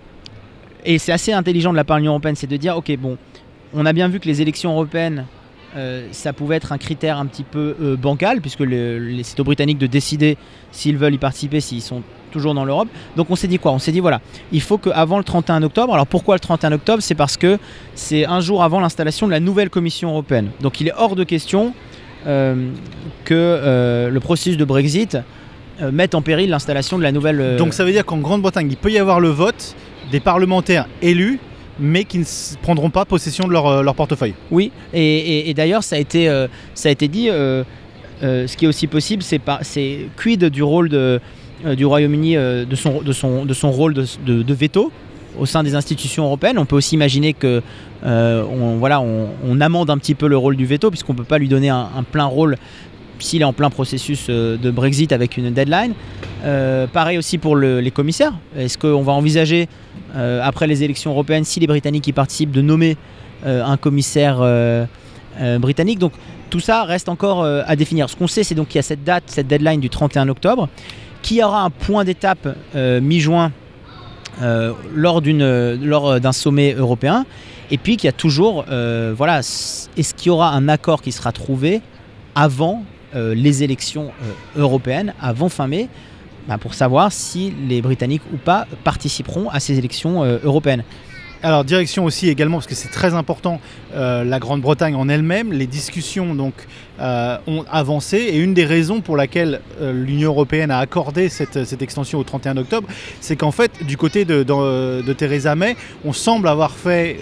et 0.84 0.98
c'est 1.00 1.12
assez 1.12 1.32
intelligent 1.32 1.72
de 1.72 1.77
la 1.77 1.84
part 1.84 1.98
de 1.98 2.01
l'Union 2.01 2.13
européenne, 2.13 2.36
c'est 2.36 2.48
de 2.48 2.58
dire, 2.58 2.75
ok, 2.75 2.96
bon, 2.98 3.17
on 3.74 3.86
a 3.86 3.94
bien 3.94 4.08
vu 4.08 4.20
que 4.20 4.27
les 4.27 4.41
élections 4.41 4.72
européennes, 4.72 5.25
euh, 5.77 6.07
ça 6.12 6.34
pouvait 6.34 6.55
être 6.57 6.72
un 6.72 6.77
critère 6.77 7.17
un 7.19 7.25
petit 7.27 7.43
peu 7.43 7.75
euh, 7.81 7.96
bancal, 7.96 8.41
puisque 8.41 8.62
le- 8.62 8.98
les, 9.00 9.24
c'est 9.24 9.39
Britanniques 9.41 9.77
de 9.77 9.88
décider 9.88 10.38
s'ils 10.72 10.98
veulent 10.98 11.13
y 11.13 11.17
participer, 11.19 11.60
s'ils 11.62 11.81
sont 11.81 12.01
toujours 12.31 12.53
dans 12.53 12.65
l'Europe. 12.65 12.88
Donc 13.15 13.29
on 13.29 13.36
s'est 13.36 13.48
dit 13.48 13.60
quoi? 13.60 13.72
On 13.72 13.79
s'est 13.79 13.91
dit, 13.91 14.00
voilà, 14.00 14.19
il 14.51 14.62
faut 14.62 14.77
qu'avant 14.77 15.17
le 15.17 15.24
31 15.24 15.63
octobre, 15.63 15.93
alors 15.93 16.07
pourquoi 16.07 16.36
le 16.36 16.39
31 16.39 16.72
octobre? 16.74 17.01
C'est 17.01 17.15
parce 17.15 17.38
que 17.38 17.57
c'est 17.96 18.25
un 18.25 18.41
jour 18.41 18.63
avant 18.63 18.79
l'installation 18.79 19.27
de 19.27 19.31
la 19.31 19.39
nouvelle 19.39 19.69
Commission 19.69 20.10
européenne. 20.10 20.50
Donc 20.62 20.81
il 20.81 20.88
est 20.89 20.93
hors 20.98 21.15
de 21.15 21.24
question 21.24 21.74
euh, 22.25 22.69
que 23.24 24.10
le 24.12 24.19
processus 24.19 24.57
de 24.57 24.65
Brexit 24.65 25.17
mette 25.91 26.15
en 26.15 26.22
péril 26.24 26.50
l'installation 26.50 26.98
de 26.98 27.03
la 27.03 27.12
nouvelle. 27.12 27.39
euh, 27.39 27.57
Donc 27.57 27.74
ça 27.74 27.86
veut 27.86 27.91
dire 27.91 28.03
qu'en 28.05 28.17
Grande-Bretagne, 28.17 28.67
il 28.69 28.77
peut 28.77 28.91
y 28.91 28.98
avoir 28.98 29.19
le 29.19 29.29
vote 29.29 29.75
des 30.12 30.19
parlementaires 30.19 30.88
élus, 31.01 31.39
mais 31.79 32.03
qui 32.03 32.19
ne 32.19 32.24
prendront 32.62 32.89
pas 32.89 33.05
possession 33.05 33.48
de 33.48 33.53
leur, 33.53 33.67
euh, 33.67 33.93
portefeuille. 33.93 34.34
Oui, 34.51 34.72
et, 34.93 35.53
d'ailleurs 35.55 35.84
ça 35.84 35.96
a 35.96 36.00
été, 36.00 36.29
euh, 36.29 36.48
ça 36.74 36.89
a 36.89 36.91
été 36.91 37.07
dit. 37.07 37.29
euh, 37.29 37.63
ce 38.22 38.57
qui 38.57 38.65
est 38.65 38.67
aussi 38.67 38.88
possible, 38.88 39.22
c'est 39.22 40.07
quid 40.17 40.46
du 40.46 40.63
rôle 40.63 40.89
de, 40.89 41.19
du 41.75 41.86
Royaume-Uni 41.86 42.36
de 42.36 42.75
son, 42.75 43.01
de 43.01 43.12
son, 43.12 43.46
de 43.46 43.53
son 43.53 43.72
rôle 43.72 43.93
de, 43.93 44.05
de- 44.25 44.53
veto 44.55 44.91
au 45.38 45.46
sein 45.46 45.62
des 45.62 45.75
institutions 45.75 46.25
européennes? 46.25 46.57
On 46.57 46.65
peut 46.65 46.75
aussi 46.75 46.96
imaginer 46.96 47.34
que 47.34 47.62
euh, 48.03 48.43
on, 48.43 48.77
voilà, 48.77 49.01
on, 49.01 49.62
amende 49.62 49.91
un 49.91 50.00
petit 50.00 50.15
peu 50.15 50.27
le 50.27 50.38
rôle 50.38 50.55
du 50.55 50.65
veto 50.65 50.89
puisqu'on 50.89 51.13
peut 51.13 51.24
pas 51.24 51.38
lui 51.38 51.48
donner 51.48 51.69
un, 51.69 51.89
plein 52.12 52.25
rôle 52.25 52.57
s'il 53.19 53.41
est 53.41 53.46
en 53.46 53.53
plein 53.53 53.69
processus 53.69 54.31
de 54.31 54.72
Brexit 54.72 55.12
avec 55.12 55.38
une 55.38 55.51
deadline. 55.51 55.93
Euh, 56.46 56.88
pareil 56.88 57.17
aussi 57.17 57.38
pour 57.38 57.56
le- 57.56 57.79
les 57.82 57.91
commissaires. 57.91 58.34
Est-ce 58.58 58.77
qu'on 58.77 59.01
va 59.01 59.12
envisager 59.13 59.67
euh, 60.15 60.39
après 60.44 60.67
les 60.67 60.84
élections 60.84 61.12
européennes, 61.12 61.44
si 61.44 61.60
les 61.60 61.67
Britanniques 61.67 62.08
y 62.08 62.13
participent, 62.13 62.51
de 62.51 62.62
nommer 62.62 62.96
euh, 63.46 63.63
un 63.63 63.77
commissaire 63.77 64.38
britannique? 65.60 66.00
Donc 66.00 66.13
tout 66.50 66.60
ça 66.60 66.84
reste 66.84 67.10
encore 67.10 67.44
à 67.44 67.75
définir. 67.75 68.10
Ce 68.10 68.15
qu'on 68.15 68.27
sait, 68.27 68.44
c'est 68.44 68.56
donc 68.56 68.70
qu'il 68.70 68.77
y 68.77 68.79
a 68.79 68.84
cette 68.84 69.03
date, 69.03 69.24
cette 69.27 69.48
deadline 69.48 69.79
du 69.82 69.89
31 69.89 70.29
octobre, 70.29 70.70
qui 71.22 71.44
aura 71.44 71.63
un 71.63 71.70
point 71.70 72.06
d'étape 72.06 72.48
mi-juin 72.75 73.51
lors 74.96 75.22
d'un 75.22 76.32
sommet 76.32 76.74
européen, 76.74 77.25
et 77.70 77.77
puis 77.77 77.98
qu'il 77.98 78.08
y 78.08 78.10
a 78.10 78.13
toujours, 78.13 78.63
voilà, 79.15 79.39
est-ce 79.39 80.13
qu'il 80.13 80.27
y 80.27 80.29
aura 80.29 80.51
un 80.51 80.70
accord 80.70 81.01
qui 81.01 81.12
sera 81.12 81.34
trouvé 81.34 81.82
avant 82.34 82.84
les 83.13 83.63
élections 83.63 84.12
européennes, 84.56 85.13
avant 85.22 85.50
fin 85.50 85.67
mai, 85.67 85.89
bah, 86.48 86.58
pour 86.58 86.74
savoir 86.74 87.12
si 87.12 87.54
les 87.68 87.82
Britanniques 87.82 88.22
ou 88.34 88.38
pas 88.38 88.68
participeront 88.84 89.50
à 89.50 89.60
ces 89.60 89.77
élections 89.77 90.24
euh, 90.24 90.38
européennes. 90.44 90.84
Alors 91.44 91.63
direction 91.63 92.06
aussi 92.06 92.30
également, 92.30 92.58
parce 92.58 92.66
que 92.66 92.74
c'est 92.74 92.89
très 92.89 93.13
important, 93.13 93.62
euh, 93.94 94.24
la 94.24 94.39
Grande-Bretagne 94.39 94.96
en 94.96 95.08
elle-même, 95.08 95.54
les 95.54 95.68
discussions 95.68 96.34
donc 96.34 96.54
euh, 97.00 97.38
ont 97.46 97.63
avancé, 97.70 98.18
et 98.18 98.38
une 98.38 98.56
des 98.56 98.66
raisons 98.66 99.01
pour 99.01 99.16
laquelle 99.16 99.62
l'Union 99.80 100.32
européenne 100.32 100.72
a 100.72 100.80
accordé 100.80 101.30
cette, 101.30 101.80
extension 101.80 102.18
au 102.18 102.24
31 102.24 102.58
octobre, 102.58 102.88
c'est 103.22 103.36
qu'en 103.36 103.51
fait, 103.51 103.86
du 103.86 103.98
côté 103.98 104.25
de, 104.25 105.13
Theresa 105.13 105.54
May, 105.54 105.75
on 106.04 106.12
semble 106.12 106.48
avoir 106.48 106.72
fait 106.72 107.20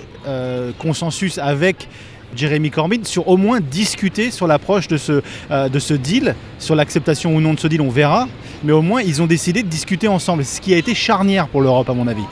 consensus 0.79 1.37
avec 1.37 1.89
Jeremy 2.35 2.71
Corbyn 2.71 3.03
sur 3.03 3.27
au 3.27 3.37
moins 3.37 3.59
discuter 3.59 4.31
sur 4.31 4.47
l'approche 4.47 4.87
de 4.87 4.97
ce, 4.97 5.21
euh, 5.51 5.69
de 5.69 5.79
ce 5.79 5.93
deal, 5.93 6.35
sur 6.59 6.75
l'acceptation 6.75 7.35
ou 7.35 7.41
non 7.41 7.53
de 7.53 7.59
ce 7.59 7.67
deal, 7.67 7.81
on 7.81 7.89
verra, 7.89 8.27
mais 8.63 8.71
au 8.73 8.81
moins 8.81 9.01
ils 9.01 9.21
ont 9.21 9.27
décidé 9.27 9.63
de 9.63 9.67
discuter 9.67 10.07
ensemble, 10.07 10.43
ce 10.43 10.61
qui 10.61 10.73
a 10.73 10.77
été 10.77 10.93
charnière 10.93 11.47
pour 11.47 11.61
l'Europe 11.61 11.89
à 11.89 11.93
mon 11.93 12.07
avis. 12.07 12.23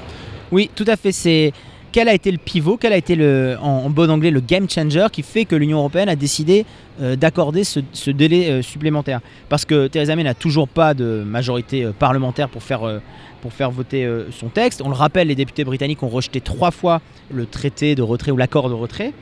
Oui, 0.51 0.69
tout 0.75 0.85
à 0.87 0.95
fait. 0.95 1.11
C'est 1.11 1.51
quel 1.91 2.09
a 2.09 2.13
été 2.13 2.31
le 2.31 2.37
pivot, 2.37 2.77
quel 2.77 2.93
a 2.93 2.97
été 2.97 3.15
le, 3.15 3.55
en, 3.61 3.89
bon 3.89 4.09
anglais 4.09 4.31
le 4.31 4.39
game 4.39 4.67
changer 4.69 5.05
qui 5.11 5.21
fait 5.21 5.45
que 5.45 5.55
l'Union 5.55 5.77
européenne 5.77 6.09
a 6.09 6.15
décidé 6.15 6.65
euh, 7.01 7.15
d'accorder 7.15 7.63
ce, 7.63 7.79
ce 7.91 8.11
délai 8.11 8.49
euh, 8.49 8.61
supplémentaire? 8.61 9.21
Parce 9.49 9.65
que 9.65 9.87
Theresa 9.87 10.15
May 10.15 10.23
n'a 10.23 10.33
toujours 10.33 10.67
pas 10.67 10.93
de 10.93 11.23
majorité 11.25 11.87
parlementaire 11.97 12.49
pour 12.49 12.63
faire, 12.63 13.01
pour 13.41 13.53
faire 13.53 13.71
voter 13.71 14.07
son 14.31 14.49
texte. 14.49 14.81
On 14.83 14.89
le 14.89 14.95
rappelle, 14.95 15.27
les 15.27 15.35
députés 15.35 15.63
britanniques 15.63 16.01
ont 16.03 16.09
rejeté 16.09 16.41
trois 16.41 16.71
fois 16.71 17.01
le 17.31 17.45
traité 17.45 17.95
de 17.95 18.01
retrait 18.01 18.31
ou 18.31 18.37
l'accord 18.37 18.69
de 18.69 18.73
retrait. 18.75 19.13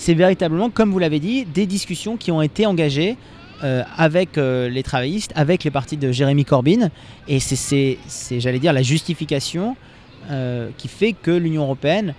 C'est 0.00 0.14
véritablement, 0.14 0.70
comme 0.70 0.90
vous 0.92 0.98
l'avez 0.98 1.20
dit, 1.20 1.44
des 1.44 1.66
discussions 1.66 2.16
qui 2.16 2.32
ont 2.32 2.40
été 2.40 2.64
engagées 2.64 3.18
euh, 3.62 3.82
avec 3.98 4.38
euh, 4.38 4.70
les 4.70 4.82
travaillistes, 4.82 5.30
avec 5.36 5.62
les 5.62 5.70
partis 5.70 5.98
de 5.98 6.10
Jérémy 6.10 6.46
Corbyn. 6.46 6.88
Et 7.28 7.38
c'est- 7.38 7.98
j'allais 8.38 8.58
dire, 8.60 8.72
la 8.72 8.80
justification 8.80 9.76
euh, 10.30 10.70
qui 10.78 10.88
fait 10.88 11.12
que 11.12 11.30
l'Union 11.30 11.64
européenne 11.64 12.14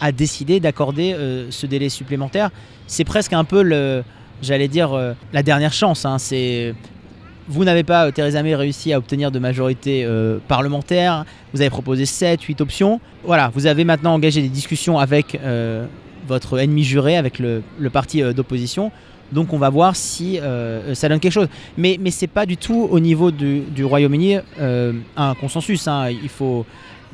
a 0.00 0.12
décidé 0.12 0.60
d'accorder 0.60 1.16
ce 1.50 1.66
délai 1.66 1.88
supplémentaire. 1.88 2.50
C'est 2.86 3.02
presque 3.04 3.32
un 3.32 3.42
peu, 3.42 4.02
j'allais 4.40 4.68
dire, 4.68 4.90
la 5.32 5.42
dernière 5.42 5.72
chance. 5.72 6.04
hein. 6.04 6.18
Vous 7.48 7.64
n'avez 7.64 7.82
pas, 7.82 8.12
Theresa 8.12 8.44
May, 8.44 8.54
réussi 8.54 8.92
à 8.92 8.98
obtenir 8.98 9.32
de 9.32 9.38
majorité 9.40 10.06
parlementaire. 10.46 11.24
Vous 11.52 11.60
avez 11.60 11.70
proposé 11.70 12.06
7, 12.06 12.42
8 12.42 12.60
options. 12.60 13.00
Voilà, 13.24 13.50
vous 13.54 13.66
avez 13.66 13.84
maintenant 13.84 14.14
engagé 14.14 14.40
des 14.42 14.48
discussions 14.48 14.98
avec 14.98 15.38
votre 16.26 16.58
ennemi 16.58 16.84
juré, 16.84 17.16
avec 17.16 17.38
le, 17.38 17.62
le 17.78 17.90
parti 17.90 18.22
euh, 18.22 18.32
d'opposition. 18.32 18.90
Donc 19.32 19.52
on 19.52 19.58
va 19.58 19.70
voir 19.70 19.96
si 19.96 20.38
euh, 20.38 20.94
ça 20.94 21.08
donne 21.08 21.18
quelque 21.20 21.32
chose. 21.32 21.48
Mais, 21.76 21.96
mais 22.00 22.10
c'est 22.10 22.26
pas 22.26 22.46
du 22.46 22.56
tout 22.56 22.86
au 22.90 23.00
niveau 23.00 23.30
du, 23.30 23.60
du 23.60 23.84
Royaume-Uni 23.84 24.36
euh, 24.60 24.92
un 25.16 25.34
consensus. 25.34 25.88
hein. 25.88 26.08
Il 26.10 26.28
faut 26.28 26.64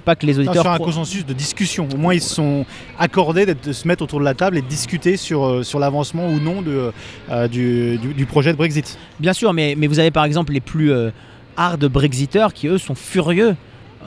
pas 0.05 0.17
que 0.17 0.27
les 0.27 0.35
Non, 0.35 0.41
auditeurs... 0.41 0.63
sur 0.63 0.71
un 0.73 0.77
pro- 0.77 0.85
consensus 0.87 1.25
de 1.25 1.33
discussion. 1.33 1.87
Au 1.95 1.97
moins, 1.97 2.13
ils 2.15 2.21
se 2.21 2.35
sont 2.35 2.65
accordés 2.99 3.47
de 3.47 3.73
se 3.73 3.87
mettre 3.87 4.03
autour 4.03 4.19
de 4.19 4.25
la 4.25 4.35
table 4.35 4.59
et 4.59 4.63
de 4.63 4.67
discuter 4.67 5.17
sur, 5.17 5.45
euh, 5.45 5.63
sur 5.63 5.79
l'avancement 5.79 6.27
ou 6.29 6.41
non 6.41 6.63
de, 6.63 6.91
euh, 7.31 7.49
du, 7.49 7.97
du- 7.99 8.13
du 8.15 8.27
projet 8.27 8.53
de 8.53 8.57
Brexit. 8.57 8.99
Bien 9.21 9.33
sûr, 9.33 9.53
mais, 9.53 9.75
mais 9.79 9.87
vous 9.87 9.99
avez 9.99 10.11
par 10.11 10.25
exemple 10.25 10.53
les 10.53 10.61
plus 10.61 10.91
euh, 10.93 11.11
hard 11.57 11.85
Brexiteurs 11.87 12.53
qui 12.55 12.67
eux 12.67 12.79
sont 12.79 12.95
furieux 12.95 13.55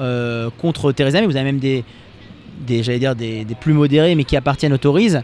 euh, 0.01 0.49
contre 0.59 0.91
Theresa 0.91 1.21
May. 1.21 1.27
Vous 1.27 1.35
avez 1.37 1.45
même 1.45 1.59
des, 1.59 1.83
des 2.65 2.83
j'allais 2.83 2.99
dire 2.99 3.15
des, 3.15 3.45
plus 3.59 3.73
modérés, 3.73 4.15
mais 4.15 4.23
qui 4.23 4.35
appartiennent 4.35 4.73
aux 4.73 4.77
Tories, 4.77 5.15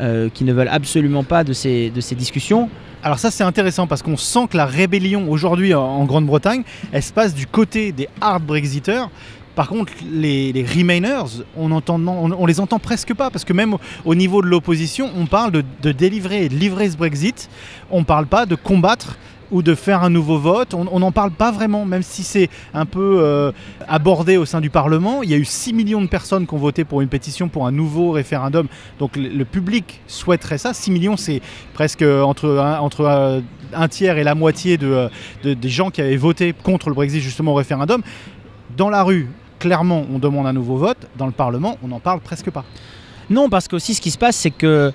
euh, 0.00 0.28
qui 0.32 0.44
ne 0.44 0.52
veulent 0.52 0.68
absolument 0.68 1.24
pas 1.24 1.44
de 1.44 1.52
ces, 1.52 1.90
de 1.90 2.00
ces 2.00 2.14
discussions. 2.14 2.68
Alors 3.02 3.18
ça, 3.18 3.30
c'est 3.30 3.44
intéressant 3.44 3.86
parce 3.86 4.02
qu'on 4.02 4.16
sent 4.16 4.48
que 4.50 4.56
la 4.56 4.66
rébellion 4.66 5.30
aujourd'hui 5.30 5.74
en, 5.74 6.04
Grande-Bretagne, 6.04 6.62
elle 6.92 7.02
se 7.02 7.12
passe 7.12 7.34
du 7.34 7.46
côté 7.46 7.92
des 7.92 8.08
hard 8.20 8.42
Brexiteurs. 8.44 9.10
Par 9.54 9.68
contre, 9.68 9.92
les, 10.12 10.52
les 10.52 10.64
Remainers, 10.64 11.42
on, 11.56 11.70
entend, 11.72 11.98
on, 11.98 12.44
les 12.44 12.60
entend 12.60 12.78
presque 12.78 13.14
pas 13.14 13.30
parce 13.30 13.44
que 13.44 13.54
même 13.54 13.74
au, 13.74 13.80
au 14.04 14.14
niveau 14.14 14.42
de 14.42 14.48
l'opposition, 14.48 15.10
on 15.16 15.24
parle 15.24 15.50
de, 15.50 15.64
de 15.82 15.92
délivrer 15.92 16.48
de 16.48 16.54
livrer 16.54 16.90
ce 16.90 16.96
Brexit. 16.96 17.48
On 17.90 18.00
ne 18.00 18.04
parle 18.04 18.26
pas 18.26 18.44
de 18.44 18.54
combattre 18.54 19.16
ou 19.50 19.62
de 19.62 19.74
faire 19.74 20.02
un 20.02 20.10
nouveau 20.10 20.38
vote. 20.38 20.74
On 20.74 20.98
n'en 20.98 21.12
parle 21.12 21.30
pas 21.30 21.52
vraiment, 21.52 21.84
même 21.84 22.02
si 22.02 22.22
c'est 22.22 22.48
un 22.74 22.86
peu 22.86 23.18
euh, 23.20 23.52
abordé 23.88 24.36
au 24.36 24.44
sein 24.44 24.60
du 24.60 24.70
Parlement. 24.70 25.22
Il 25.22 25.30
y 25.30 25.34
a 25.34 25.36
eu 25.36 25.44
6 25.44 25.72
millions 25.72 26.02
de 26.02 26.08
personnes 26.08 26.46
qui 26.46 26.54
ont 26.54 26.58
voté 26.58 26.84
pour 26.84 27.00
une 27.00 27.08
pétition 27.08 27.48
pour 27.48 27.66
un 27.66 27.72
nouveau 27.72 28.10
référendum. 28.10 28.66
Donc 28.98 29.16
le, 29.16 29.44
public 29.44 30.00
souhaiterait 30.06 30.58
ça. 30.58 30.74
6 30.74 30.90
millions, 30.90 31.16
c'est 31.16 31.40
presque 31.74 32.02
entre, 32.02 32.58
un, 32.58 32.78
entre 32.78 33.02
euh, 33.02 33.40
un 33.72 33.88
tiers 33.88 34.18
et 34.18 34.24
la 34.24 34.34
moitié 34.34 34.76
de, 34.76 34.86
euh, 34.86 35.08
de- 35.44 35.54
des 35.54 35.68
gens 35.68 35.90
qui 35.90 36.00
avaient 36.00 36.16
voté 36.16 36.52
contre 36.52 36.88
le 36.88 36.94
Brexit 36.94 37.20
justement 37.22 37.52
au 37.52 37.56
référendum. 37.56 38.02
Dans 38.76 38.90
la 38.90 39.02
rue, 39.02 39.28
clairement, 39.58 40.04
on 40.12 40.18
demande 40.18 40.46
un 40.46 40.52
nouveau 40.52 40.76
vote. 40.76 40.98
Dans 41.16 41.26
le 41.26 41.32
Parlement, 41.32 41.78
on 41.82 41.88
n'en 41.88 42.00
parle 42.00 42.20
presque 42.20 42.50
pas. 42.50 42.64
Non, 43.30 43.48
parce 43.48 43.66
qu'aussi 43.66 43.94
ce 43.94 44.00
qui 44.00 44.10
se 44.10 44.18
passe, 44.18 44.36
c'est 44.36 44.50
que 44.50 44.66
euh, 44.66 44.90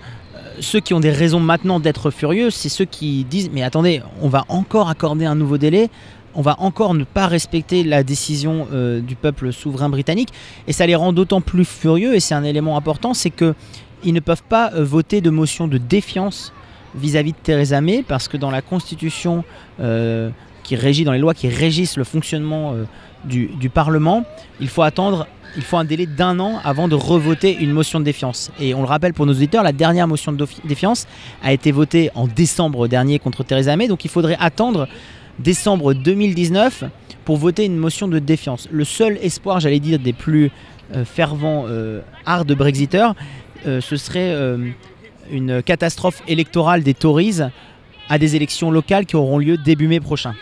ceux 0.62 0.80
qui 0.80 0.94
ont 0.94 1.00
des 1.00 1.12
raisons 1.12 1.40
maintenant 1.40 1.80
d'être 1.80 2.12
furieux, 2.12 2.50
c'est 2.50 2.70
ceux 2.70 2.86
qui 2.86 3.26
disent 3.26 3.50
mais 3.52 3.64
attendez, 3.64 4.02
on 4.22 4.30
va 4.30 4.46
encore 4.48 4.90
accorder 4.90 5.26
un 5.26 5.36
nouveau 5.36 5.58
délai, 5.58 5.90
on 6.36 6.42
va 6.42 6.56
encore 6.60 6.94
ne 6.94 7.04
pas 7.04 7.28
respecter 7.28 7.84
la 7.84 8.04
décision 8.04 8.68
euh, 8.72 9.02
du 9.02 9.16
peuple 9.16 9.52
souverain 9.52 9.90
britannique, 9.90 10.30
et 10.68 10.74
ça 10.74 10.86
les 10.86 10.96
rend 10.96 11.12
d'autant 11.14 11.42
plus 11.42 11.66
furieux. 11.66 12.16
Et 12.16 12.20
c'est 12.20 12.36
un 12.36 12.44
élément 12.44 12.78
important, 12.78 13.14
c'est 13.14 13.32
que 13.32 13.54
ils 14.04 14.14
ne 14.14 14.20
peuvent 14.20 14.44
pas 14.44 14.72
euh, 14.74 14.84
voter 14.84 15.20
de 15.20 15.30
motion 15.30 15.68
de 15.68 15.78
défiance 15.78 16.54
vis-à-vis 16.96 17.32
de 17.32 17.38
Theresa 17.42 17.82
May, 17.82 18.04
parce 18.08 18.28
que 18.28 18.38
dans 18.38 18.52
la 18.52 18.62
Constitution 18.62 19.44
euh, 19.80 20.30
qui 20.64 20.76
régit, 20.76 21.04
dans 21.04 21.14
les 21.14 21.20
lois 21.20 21.34
qui 21.34 21.50
régissent 21.50 21.98
le 21.98 22.04
fonctionnement 22.04 22.76
du 23.24 23.70
Parlement, 23.70 24.24
il 24.60 24.68
faut 24.68 24.84
attendre 24.84 25.28
il 25.56 25.64
faut 25.64 25.78
un 25.78 25.86
délai 25.86 26.06
d'un 26.06 26.40
an 26.40 26.60
avant 26.64 26.88
de 26.88 26.96
revoter 26.96 27.56
une 27.58 27.72
motion 27.72 28.00
de 28.00 28.06
défiance. 28.06 28.52
Et 28.60 28.74
on 28.74 28.82
le 28.82 28.88
rappelle 28.88 29.14
pour 29.14 29.26
nos 29.26 29.34
auditeurs, 29.34 29.64
la 29.64 29.72
dernière 29.72 30.08
motion 30.08 30.32
de 30.32 30.48
défiance 30.66 31.08
a 31.44 31.54
été 31.54 31.72
votée 31.72 32.10
en 32.16 32.28
décembre 32.28 32.88
dernier 32.88 33.20
contre 33.20 33.44
Theresa 33.44 33.76
May, 33.76 33.88
donc 33.88 34.06
il 34.06 34.10
faudrait 34.10 34.38
attendre 34.40 34.88
décembre 35.40 35.94
2019 35.94 36.86
pour 37.26 37.38
voter 37.38 37.66
une 37.66 37.78
motion 37.78 38.08
de 38.08 38.20
défiance. 38.20 38.68
Le 38.72 38.84
seul 38.84 39.18
espoir, 39.22 39.60
j'allais 39.60 39.80
dire, 39.80 40.00
des 40.00 40.14
plus 40.14 40.52
euh, 40.96 41.06
fervents 41.06 41.66
euh, 41.68 42.02
hard 42.26 42.52
Brexiteurs, 42.54 43.16
euh, 43.68 43.80
ce 43.80 43.96
serait 43.96 44.34
euh, 44.34 44.58
une 45.32 45.62
catastrophe 45.62 46.22
électorale 46.28 46.84
des 46.84 46.94
Tories 46.94 47.42
à 48.10 48.18
des 48.18 48.36
élections 48.36 48.72
locales 48.72 49.06
qui 49.06 49.16
auront 49.16 49.38
lieu 49.38 49.58
début 49.58 49.88
mai 49.88 50.00
prochain. 50.00 50.34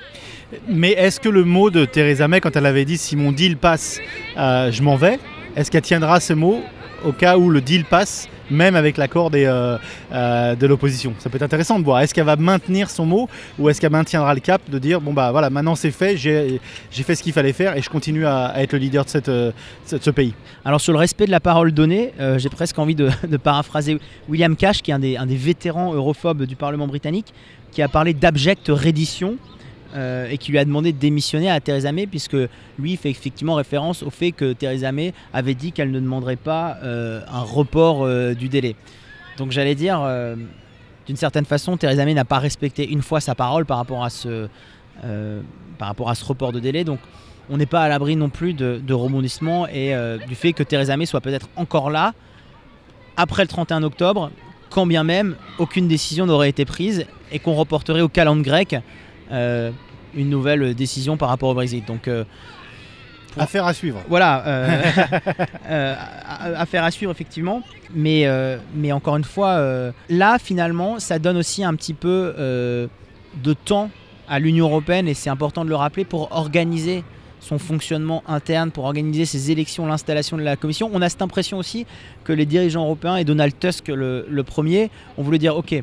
Mais 0.67 0.91
est-ce 0.91 1.19
que 1.19 1.29
le 1.29 1.43
mot 1.43 1.69
de 1.69 1.85
Theresa 1.85 2.27
May, 2.27 2.41
quand 2.41 2.55
elle 2.55 2.65
avait 2.65 2.85
dit 2.85 2.97
si 2.97 3.15
mon 3.15 3.31
deal 3.31 3.57
passe, 3.57 3.99
euh, 4.37 4.71
je 4.71 4.81
m'en 4.81 4.95
vais, 4.95 5.19
est-ce 5.55 5.69
qu'elle 5.69 5.81
tiendra 5.81 6.19
ce 6.19 6.33
mot 6.33 6.61
au 7.05 7.11
cas 7.11 7.37
où 7.37 7.49
le 7.49 7.61
deal 7.61 7.85
passe, 7.85 8.27
même 8.49 8.75
avec 8.75 8.97
l'accord 8.97 9.29
euh, 9.35 9.77
euh, 10.11 10.55
de 10.55 10.67
l'opposition? 10.67 11.13
Ça 11.19 11.29
peut 11.29 11.35
être 11.35 11.43
intéressant 11.43 11.79
de 11.79 11.85
voir. 11.85 12.01
Est-ce 12.01 12.15
qu'elle 12.15 12.25
va 12.25 12.35
maintenir 12.35 12.89
son 12.89 13.05
mot 13.05 13.29
ou 13.59 13.69
est-ce 13.69 13.79
qu'elle 13.79 13.91
maintiendra 13.91 14.33
le 14.33 14.39
cap 14.39 14.61
de 14.67 14.79
dire 14.79 15.01
bon 15.01 15.13
bah 15.13 15.31
voilà, 15.31 15.51
maintenant 15.51 15.75
c'est 15.75 15.91
fait, 15.91 16.17
j'ai 16.17 16.59
fait 16.91 17.13
ce 17.13 17.21
qu'il 17.21 17.33
fallait 17.33 17.53
faire 17.53 17.77
et 17.77 17.83
je 17.83 17.89
continue 17.89 18.25
à, 18.25 18.53
être 18.57 18.73
le 18.73 18.79
leader 18.79 19.05
de, 19.05 19.09
cette, 19.09 19.29
de 19.29 19.53
ce 19.85 20.09
pays? 20.09 20.33
Alors 20.65 20.81
sur 20.81 20.93
le 20.93 20.99
respect 20.99 21.27
de 21.27 21.31
la 21.31 21.39
parole 21.39 21.71
donnée, 21.73 22.11
j'ai 22.37 22.49
presque 22.49 22.79
envie 22.79 22.95
de, 22.95 23.09
de 23.27 23.37
paraphraser 23.37 23.99
William 24.27 24.55
Cash, 24.55 24.81
qui 24.81 24.89
est 24.89 24.95
un 24.95 24.99
des, 24.99 25.15
un 25.15 25.27
des 25.27 25.37
vétérans 25.37 25.93
europhobes 25.93 26.43
du 26.43 26.55
Parlement 26.55 26.87
britannique, 26.87 27.33
qui 27.71 27.83
a 27.83 27.87
parlé 27.87 28.15
d'abjecte 28.15 28.69
reddition 28.69 29.37
euh, 29.95 30.29
et 30.29 30.37
qui 30.37 30.51
lui 30.51 30.59
a 30.59 30.65
demandé 30.65 30.93
de 30.93 30.97
démissionner 30.97 31.49
à 31.49 31.59
Theresa 31.59 31.91
May, 31.91 32.05
puisque 32.05 32.37
lui 32.77 32.95
fait 32.95 33.09
effectivement 33.09 33.55
référence 33.55 34.03
au 34.03 34.09
fait 34.09 34.31
que 34.31 34.53
Theresa 34.53 34.91
May 34.91 35.13
avait 35.33 35.55
dit 35.55 35.71
qu'elle 35.71 35.91
ne 35.91 35.99
demanderait 35.99 36.35
pas 36.35 36.77
euh, 36.83 37.21
un 37.31 37.41
report 37.41 38.03
euh, 38.03 38.33
du 38.33 38.49
délai. 38.49 38.75
Donc 39.37 39.51
j'allais 39.51 39.75
dire, 39.75 40.05
d'une 41.07 41.15
certaine 41.15 41.45
façon, 41.45 41.77
Theresa 41.77 42.03
May 42.03 42.13
n'a 42.13 42.25
pas 42.25 42.39
respecté 42.39 42.89
une 42.91 43.01
fois 43.01 43.21
sa 43.21 43.35
parole 43.35 43.65
par 43.65 43.77
rapport 43.77 44.03
à 44.03 44.09
ce, 44.09 44.49
par 45.77 45.87
rapport 45.87 46.09
à 46.09 46.15
ce 46.15 46.25
report 46.25 46.51
de 46.51 46.59
délai. 46.59 46.83
Donc 46.83 46.99
on 47.49 47.55
n'est 47.55 47.65
pas 47.65 47.81
à 47.81 47.87
l'abri 47.87 48.17
non 48.17 48.27
plus 48.27 48.53
de, 48.53 48.81
de 48.85 48.93
rebondissements 48.93 49.65
et 49.65 49.95
du 50.27 50.35
fait 50.35 50.51
que 50.51 50.61
Theresa 50.61 50.97
May 50.97 51.05
soit 51.05 51.21
peut-être 51.21 51.47
encore 51.55 51.89
là 51.89 52.13
après 53.15 53.43
le 53.43 53.47
31 53.47 53.83
octobre, 53.83 54.29
quand 54.69 54.85
bien 54.85 55.03
même 55.03 55.35
aucune 55.57 55.87
décision 55.87 56.25
n'aurait 56.25 56.49
été 56.49 56.65
prise 56.65 57.05
et 57.31 57.39
qu'on 57.39 57.53
reporterait 57.53 58.01
au 58.01 58.09
calendrier 58.09 58.43
grec 58.43 58.75
une 59.31 60.29
nouvelle 60.29 60.73
décision 60.75 61.17
par 61.17 61.29
rapport 61.29 61.49
au 61.49 61.53
Brexit. 61.53 61.85
Donc 61.87 62.07
euh, 62.07 62.23
Pour- 63.33 63.43
Affaire 63.43 63.65
à 63.65 63.73
suivre. 63.73 64.01
voilà, 64.09 64.43
euh, 64.47 64.81
euh, 65.69 65.95
affaire 66.57 66.83
à 66.83 66.91
suivre 66.91 67.11
effectivement. 67.11 67.61
Mais, 67.93 68.25
euh, 68.25 68.57
mais 68.75 68.91
encore 68.91 69.17
une 69.17 69.23
fois, 69.23 69.51
euh, 69.51 69.91
là 70.09 70.37
finalement, 70.39 70.99
ça 70.99 71.19
donne 71.19 71.37
aussi 71.37 71.63
un 71.63 71.75
petit 71.75 71.93
peu 71.93 72.33
euh, 72.37 72.87
de 73.43 73.53
temps 73.53 73.89
à 74.27 74.39
l'Union 74.39 74.67
européenne 74.67 75.07
et 75.07 75.13
c'est 75.13 75.29
important 75.29 75.63
de 75.63 75.69
le 75.69 75.75
rappeler 75.75 76.05
pour 76.05 76.31
organiser 76.31 77.03
son 77.39 77.57
fonctionnement 77.57 78.21
interne, 78.27 78.69
pour 78.69 78.83
organiser 78.83 79.25
ses 79.25 79.49
élections, 79.49 79.85
l'installation 79.87 80.35
de 80.37 80.43
la 80.43 80.55
commission. 80.55 80.89
On 80.93 81.01
a 81.01 81.07
cette 81.09 81.21
impression 81.21 81.57
aussi 81.57 81.85
que 82.25 82.33
les 82.33 82.45
dirigeants 82.45 82.83
européens 82.83 83.15
et 83.15 83.23
Donald 83.23 83.53
Tusk 83.59 83.87
le, 83.87 84.25
le 84.29 84.43
premier 84.43 84.91
ont 85.17 85.23
voulu 85.23 85.37
dire 85.39 85.55
ok, 85.55 85.73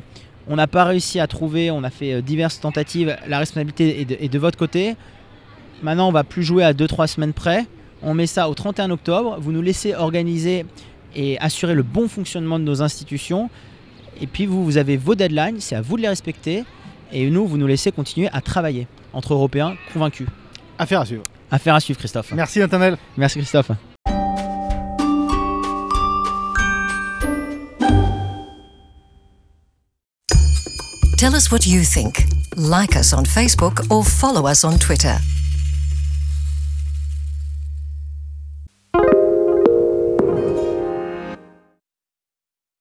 on 0.49 0.55
n'a 0.55 0.67
pas 0.67 0.85
réussi 0.85 1.19
à 1.19 1.27
trouver, 1.27 1.71
on 1.71 1.83
a 1.83 1.89
fait 1.89 2.13
euh, 2.13 2.21
diverses 2.21 2.59
tentatives, 2.59 3.15
la 3.27 3.39
responsabilité 3.39 4.01
est 4.01 4.05
de, 4.05 4.17
est 4.19 4.29
de 4.29 4.39
votre 4.39 4.57
côté. 4.57 4.95
Maintenant, 5.83 6.07
on 6.07 6.11
va 6.11 6.23
plus 6.23 6.43
jouer 6.43 6.63
à 6.63 6.73
2-3 6.73 7.07
semaines 7.07 7.33
près. 7.33 7.65
On 8.01 8.13
met 8.13 8.27
ça 8.27 8.49
au 8.49 8.53
31 8.53 8.91
octobre. 8.91 9.37
Vous 9.39 9.51
nous 9.51 9.61
laissez 9.61 9.93
organiser 9.93 10.65
et 11.15 11.37
assurer 11.39 11.75
le 11.75 11.83
bon 11.83 12.07
fonctionnement 12.07 12.59
de 12.59 12.63
nos 12.63 12.81
institutions. 12.81 13.49
Et 14.21 14.27
puis 14.27 14.45
vous, 14.45 14.63
vous 14.63 14.77
avez 14.77 14.97
vos 14.97 15.15
deadlines, 15.15 15.59
c'est 15.59 15.75
à 15.75 15.81
vous 15.81 15.97
de 15.97 16.01
les 16.01 16.09
respecter. 16.09 16.63
Et 17.11 17.29
nous, 17.29 17.45
vous 17.47 17.57
nous 17.57 17.67
laissez 17.67 17.91
continuer 17.91 18.29
à 18.33 18.41
travailler 18.41 18.87
entre 19.13 19.33
Européens 19.33 19.75
convaincus. 19.93 20.27
Affaire 20.77 21.01
à 21.01 21.05
suivre. 21.05 21.23
Affaire 21.49 21.75
à 21.75 21.79
suivre, 21.79 21.99
Christophe. 21.99 22.33
Merci 22.33 22.59
Nathanaël. 22.59 22.97
Merci, 23.17 23.39
Christophe. 23.39 23.71
Tell 31.17 31.35
us 31.35 31.51
what 31.51 31.65
you 31.65 31.81
think. 31.81 32.25
Like 32.55 32.95
us 32.95 33.11
on 33.11 33.25
Facebook 33.25 33.89
or 33.89 34.03
follow 34.03 34.45
us 34.45 34.63
on 34.63 34.77
Twitter. 34.77 35.17